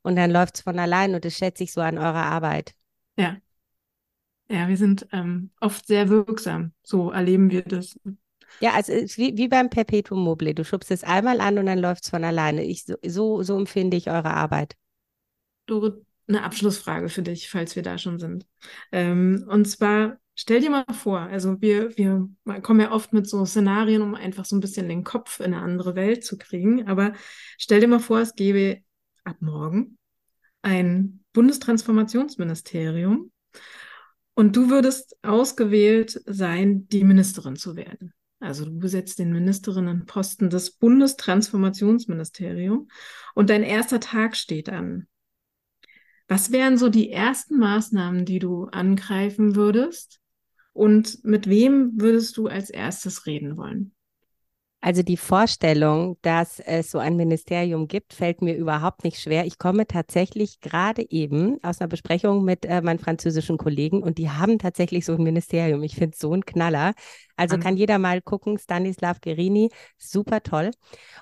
[0.03, 2.75] und dann läuft es von allein und das schätze ich so an eurer Arbeit.
[3.19, 3.37] Ja.
[4.49, 6.73] Ja, wir sind ähm, oft sehr wirksam.
[6.83, 7.99] So erleben wir das.
[8.61, 10.55] Ja, also wie, wie beim Perpetuum mobile.
[10.55, 12.63] Du schubst es einmal an und dann läuft es von alleine.
[12.63, 14.75] Ich, so, so empfinde ich eure Arbeit.
[15.67, 18.47] Dorit, eine Abschlussfrage für dich, falls wir da schon sind.
[18.93, 22.29] Ähm, und zwar, stell dir mal vor, also wir, wir
[22.63, 25.61] kommen ja oft mit so Szenarien, um einfach so ein bisschen den Kopf in eine
[25.61, 26.89] andere Welt zu kriegen.
[26.89, 27.13] Aber
[27.59, 28.81] stell dir mal vor, es gäbe
[29.25, 29.99] ab morgen
[30.63, 33.31] ein Bundestransformationsministerium
[34.35, 38.15] und du würdest ausgewählt sein, die Ministerin zu werden.
[38.41, 42.91] Also du besetzt den Ministerinnenposten des Bundestransformationsministeriums
[43.35, 45.07] und dein erster Tag steht an.
[46.29, 50.21] Was wären so die ersten Maßnahmen, die du angreifen würdest?
[50.73, 53.94] Und mit wem würdest du als erstes reden wollen?
[54.85, 59.47] Also die Vorstellung, dass es so ein Ministerium gibt, fällt mir überhaupt nicht schwer.
[59.47, 64.29] Ich komme tatsächlich gerade eben aus einer Besprechung mit äh, meinen französischen Kollegen und die
[64.29, 65.83] haben tatsächlich so ein Ministerium.
[65.85, 66.93] Ich finde es so ein Knaller.
[67.35, 70.71] Also kann jeder mal gucken, Stanislav Gerini, super toll.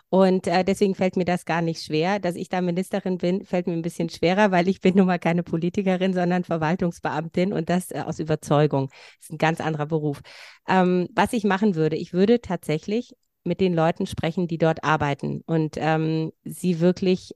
[0.08, 2.18] Und äh, deswegen fällt mir das gar nicht schwer.
[2.18, 5.20] Dass ich da Ministerin bin, fällt mir ein bisschen schwerer, weil ich bin nun mal
[5.20, 8.88] keine Politikerin, sondern Verwaltungsbeamtin und das äh, aus Überzeugung.
[8.88, 10.20] Das ist ein ganz anderer Beruf.
[10.66, 15.42] Ähm, was ich machen würde, ich würde tatsächlich mit den Leuten sprechen, die dort arbeiten
[15.46, 17.32] und ähm, sie wirklich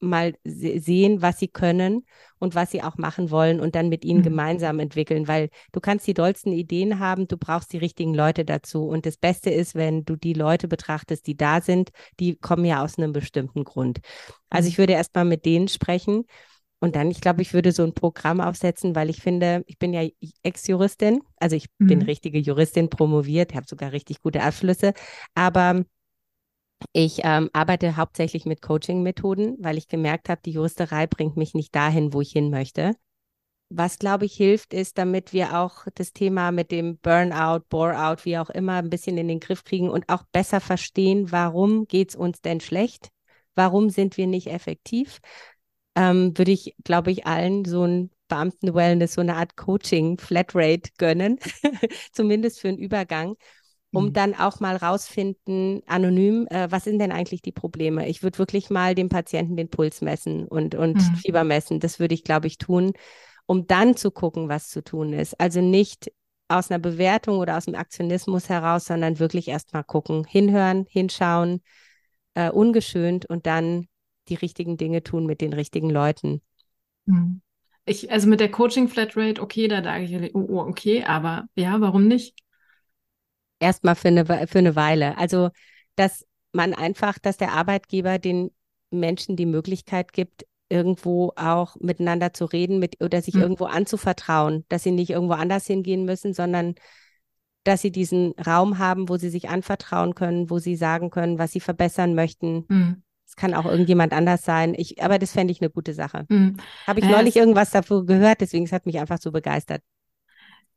[0.00, 2.04] mal sehen, was sie können
[2.38, 4.24] und was sie auch machen wollen und dann mit ihnen mhm.
[4.24, 8.86] gemeinsam entwickeln, weil du kannst die dollsten Ideen haben, du brauchst die richtigen Leute dazu
[8.86, 11.90] und das Beste ist, wenn du die Leute betrachtest, die da sind,
[12.20, 13.98] die kommen ja aus einem bestimmten Grund.
[14.50, 14.70] Also mhm.
[14.70, 16.24] ich würde erst mal mit denen sprechen
[16.80, 19.92] und dann, ich glaube, ich würde so ein Programm aufsetzen, weil ich finde, ich bin
[19.92, 20.06] ja
[20.42, 21.86] Ex-Juristin, also ich mhm.
[21.86, 24.92] bin richtige Juristin, promoviert, habe sogar richtig gute Abschlüsse,
[25.34, 25.84] aber
[26.92, 31.74] ich ähm, arbeite hauptsächlich mit Coaching-Methoden, weil ich gemerkt habe, die Juristerei bringt mich nicht
[31.74, 32.94] dahin, wo ich hin möchte.
[33.70, 38.38] Was, glaube ich, hilft, ist, damit wir auch das Thema mit dem Burnout, Bore-out, wie
[38.38, 42.16] auch immer, ein bisschen in den Griff kriegen und auch besser verstehen, warum geht es
[42.16, 43.10] uns denn schlecht?
[43.54, 45.20] Warum sind wir nicht effektiv?
[45.98, 51.38] Ähm, würde ich, glaube ich, allen so ein Beamten-Wellness, so eine Art Coaching, Flatrate gönnen,
[52.12, 53.34] zumindest für einen Übergang,
[53.90, 54.12] um mhm.
[54.12, 58.06] dann auch mal rausfinden, anonym, äh, was sind denn eigentlich die Probleme?
[58.08, 61.16] Ich würde wirklich mal dem Patienten den Puls messen und, und mhm.
[61.16, 61.80] Fieber messen.
[61.80, 62.92] Das würde ich, glaube ich, tun,
[63.46, 65.40] um dann zu gucken, was zu tun ist.
[65.40, 66.12] Also nicht
[66.46, 71.60] aus einer Bewertung oder aus dem Aktionismus heraus, sondern wirklich erst mal gucken, hinhören, hinschauen,
[72.34, 73.88] äh, ungeschönt und dann
[74.28, 76.42] die richtigen Dinge tun mit den richtigen Leuten.
[77.06, 77.40] Hm.
[77.84, 81.80] Ich, also mit der Coaching Flatrate, okay, da sage ich, oh, oh, okay, aber ja,
[81.80, 82.38] warum nicht?
[83.60, 85.16] Erstmal für eine, für eine Weile.
[85.16, 85.50] Also,
[85.96, 88.50] dass man einfach, dass der Arbeitgeber den
[88.90, 93.42] Menschen die Möglichkeit gibt, irgendwo auch miteinander zu reden mit, oder sich hm.
[93.42, 96.74] irgendwo anzuvertrauen, dass sie nicht irgendwo anders hingehen müssen, sondern
[97.64, 101.52] dass sie diesen Raum haben, wo sie sich anvertrauen können, wo sie sagen können, was
[101.52, 102.66] sie verbessern möchten.
[102.68, 103.02] Hm.
[103.28, 104.74] Es kann auch irgendjemand anders sein.
[104.74, 106.24] Ich, aber das fände ich eine gute Sache.
[106.30, 106.56] Mhm.
[106.86, 109.82] Habe ich äh, neulich irgendwas davor gehört, deswegen es hat mich einfach so begeistert.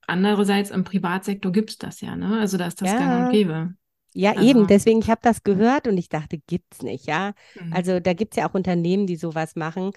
[0.06, 2.39] Andererseits im Privatsektor gibt es das ja, ne?
[2.39, 2.97] Also da ist das ja.
[2.97, 3.74] gang und gäbe.
[4.14, 4.43] Ja, also.
[4.43, 4.68] eben.
[4.68, 7.34] Deswegen, ich habe das gehört und ich dachte, gibt's nicht, ja.
[7.59, 7.74] Mhm.
[7.74, 9.91] Also da gibt es ja auch Unternehmen, die sowas machen.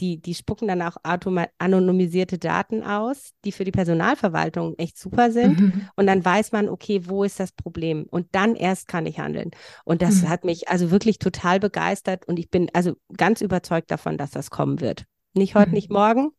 [0.00, 5.60] Die, die spucken dann auch anonymisierte Daten aus, die für die Personalverwaltung echt super sind.
[5.60, 5.88] Mhm.
[5.96, 8.06] Und dann weiß man, okay, wo ist das Problem?
[8.10, 9.50] Und dann erst kann ich handeln.
[9.84, 10.28] Und das mhm.
[10.28, 14.50] hat mich also wirklich total begeistert und ich bin also ganz überzeugt davon, dass das
[14.50, 15.06] kommen wird.
[15.34, 15.96] Nicht heute, nicht mhm.
[15.96, 16.30] morgen,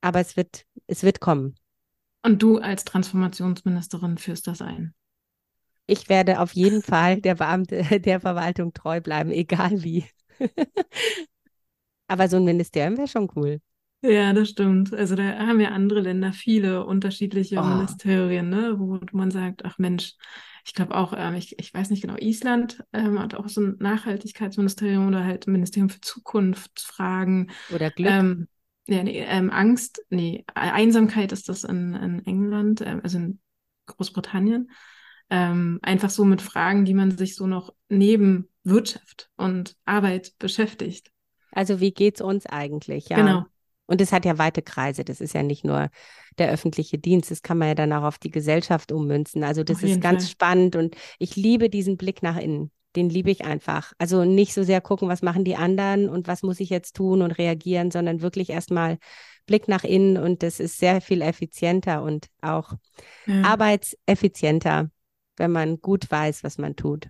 [0.00, 1.56] aber es wird, es wird kommen.
[2.22, 4.94] Und du als Transformationsministerin führst das ein?
[5.86, 10.04] Ich werde auf jeden Fall der Beamte der Verwaltung treu bleiben, egal wie.
[12.06, 13.60] Aber so ein Ministerium wäre schon cool.
[14.02, 14.92] Ja, das stimmt.
[14.92, 17.64] Also da haben ja andere Länder viele unterschiedliche oh.
[17.64, 20.14] Ministerien, ne, wo man sagt, ach Mensch,
[20.66, 23.76] ich glaube auch, ähm, ich, ich weiß nicht genau, Island ähm, hat auch so ein
[23.78, 27.50] Nachhaltigkeitsministerium oder halt ein Ministerium für Zukunftsfragen.
[27.74, 28.10] Oder Glück.
[28.10, 28.48] Ähm,
[28.86, 33.38] ja, nee, ähm, Angst, nee, Einsamkeit ist das in, in England, ähm, also in
[33.86, 34.70] Großbritannien.
[35.30, 41.10] Ähm, einfach so mit Fragen, die man sich so noch neben Wirtschaft und Arbeit beschäftigt.
[41.52, 43.08] Also wie geht's uns eigentlich?
[43.08, 43.16] Ja.
[43.16, 43.44] Genau.
[43.86, 45.04] Und es hat ja weite Kreise.
[45.04, 45.90] Das ist ja nicht nur
[46.38, 47.30] der öffentliche Dienst.
[47.30, 49.44] Das kann man ja dann auch auf die Gesellschaft ummünzen.
[49.44, 50.30] Also das ist ganz Fall.
[50.30, 52.70] spannend und ich liebe diesen Blick nach innen.
[52.96, 53.92] Den liebe ich einfach.
[53.98, 57.22] Also nicht so sehr gucken, was machen die anderen und was muss ich jetzt tun
[57.22, 58.98] und reagieren, sondern wirklich erstmal
[59.46, 62.72] Blick nach innen und das ist sehr viel effizienter und auch
[63.26, 63.42] Ja.
[63.42, 64.90] arbeitseffizienter,
[65.36, 67.08] wenn man gut weiß, was man tut.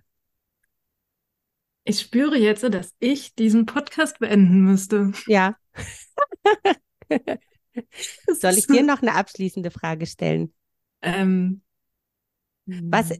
[1.83, 5.11] Ich spüre jetzt, dass ich diesen Podcast beenden müsste.
[5.27, 5.55] Ja.
[8.27, 10.53] Soll ich dir noch eine abschließende Frage stellen?
[11.01, 11.61] Ähm,
[12.65, 13.11] Was,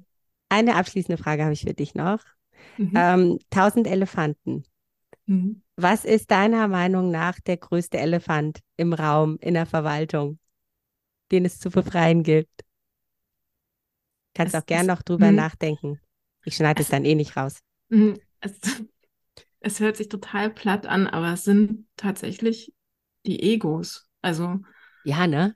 [0.49, 2.19] eine abschließende Frage habe ich für dich noch.
[2.77, 2.93] Mhm.
[2.95, 4.63] Ähm, 1000 Elefanten.
[5.27, 5.61] Mhm.
[5.75, 10.39] Was ist deiner Meinung nach der größte Elefant im Raum, in der Verwaltung,
[11.31, 12.49] den es zu befreien gilt?
[14.36, 15.33] Kannst Es auch gern noch drüber Mhm.
[15.33, 15.99] nachdenken.
[16.45, 17.61] Ich schneide es Es- dann eh nicht raus.
[17.89, 18.19] Mhm.
[18.41, 18.59] Es,
[19.61, 22.73] es hört sich total platt an, aber es sind tatsächlich
[23.25, 24.09] die Egos.
[24.21, 24.59] Also
[25.03, 25.55] Ja, ne?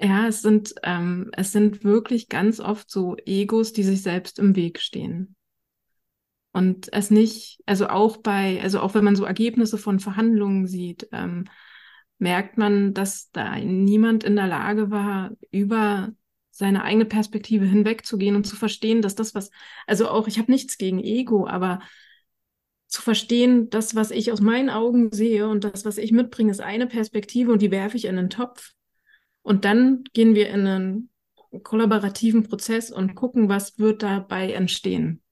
[0.00, 4.54] ja, es sind, ähm, es sind wirklich ganz oft so Egos, die sich selbst im
[4.56, 5.36] Weg stehen.
[6.52, 11.08] Und es nicht, also auch bei, also auch wenn man so Ergebnisse von Verhandlungen sieht,
[11.12, 11.44] ähm,
[12.18, 16.10] merkt man, dass da niemand in der Lage war, über
[16.56, 19.50] seine eigene Perspektive hinwegzugehen und zu verstehen, dass das, was,
[19.86, 21.80] also auch, ich habe nichts gegen Ego, aber
[22.86, 26.60] zu verstehen, das, was ich aus meinen Augen sehe und das, was ich mitbringe, ist
[26.60, 28.72] eine Perspektive und die werfe ich in den Topf.
[29.42, 31.10] Und dann gehen wir in einen
[31.62, 35.22] kollaborativen Prozess und gucken, was wird dabei entstehen.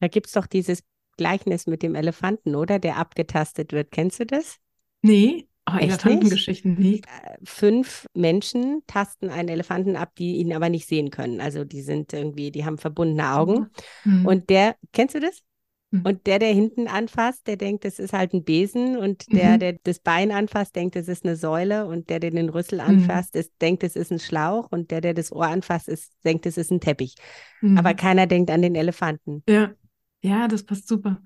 [0.00, 0.82] Da gibt es doch dieses
[1.16, 2.78] Gleichnis mit dem Elefanten, oder?
[2.78, 3.90] Der abgetastet wird.
[3.90, 4.56] Kennst du das?
[5.00, 6.96] Nee, oh, Echt Elefantengeschichten, nee.
[6.96, 11.40] Äh, Fünf Menschen tasten einen Elefanten ab, die ihn aber nicht sehen können.
[11.40, 13.68] Also die sind irgendwie, die haben verbundene Augen.
[14.02, 14.26] Hm.
[14.26, 15.42] Und der, kennst du das?
[15.92, 16.02] Hm.
[16.04, 18.96] Und der, der hinten anfasst, der denkt, das ist halt ein Besen.
[18.96, 19.58] Und der, Mhm.
[19.60, 21.86] der das Bein anfasst, denkt, das ist eine Säule.
[21.86, 22.88] Und der, der den Rüssel Mhm.
[22.88, 24.68] anfasst, ist, denkt, das ist ein Schlauch.
[24.72, 27.14] Und der, der das Ohr anfasst, ist, denkt, das ist ein Teppich.
[27.60, 27.76] Mhm.
[27.78, 29.42] Aber keiner denkt an den Elefanten.
[29.48, 29.72] ja,
[30.22, 31.20] ja, das passt super.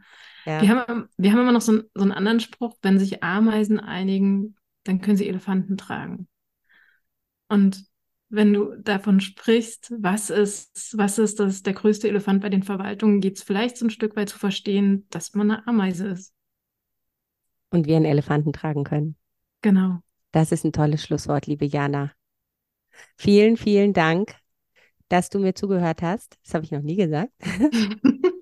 [0.47, 0.63] Ja.
[0.63, 3.81] Wir haben, wir haben immer noch so, einen- so einen anderen Spruch, wenn sich Ameisen
[3.81, 6.29] einigen, dann können sie Elefanten tragen.
[7.49, 7.85] Und
[8.29, 13.21] wenn du davon sprichst, was ist, was ist das, der größte Elefant bei den Verwaltungen,
[13.21, 16.33] geht es vielleicht so ein Stück weit zu verstehen, dass man eine Ameise ist.
[17.71, 19.17] Und wir einen Elefanten tragen können.
[19.63, 20.01] Genau.
[20.33, 22.13] Das ist ein tolles Schlusswort, liebe Jana.
[23.17, 24.35] Vielen, vielen Dank,
[25.09, 26.39] dass du mir zugehört hast.
[26.45, 27.33] Das habe ich noch nie gesagt.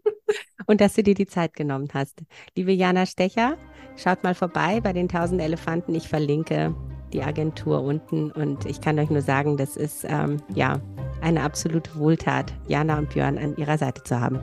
[0.67, 2.23] Und dass du dir die Zeit genommen hast.
[2.57, 3.57] Liebe Jana Stecher,
[3.97, 5.95] schaut mal vorbei bei den 1000 Elefanten.
[5.95, 6.75] Ich verlinke
[7.13, 10.81] die Agentur unten und ich kann euch nur sagen, das ist ähm, ja
[11.21, 14.41] eine absolute Wohltat, Jana und Björn an ihrer Seite zu haben.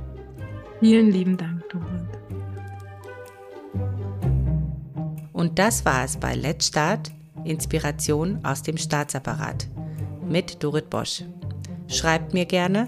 [0.80, 2.22] Vielen lieben Dank, Dorit.
[5.34, 7.12] Und das war es bei Let's Start,
[7.44, 9.68] Inspiration aus dem Staatsapparat
[10.28, 11.24] mit Dorit Bosch.
[11.88, 12.88] Schreibt mir gerne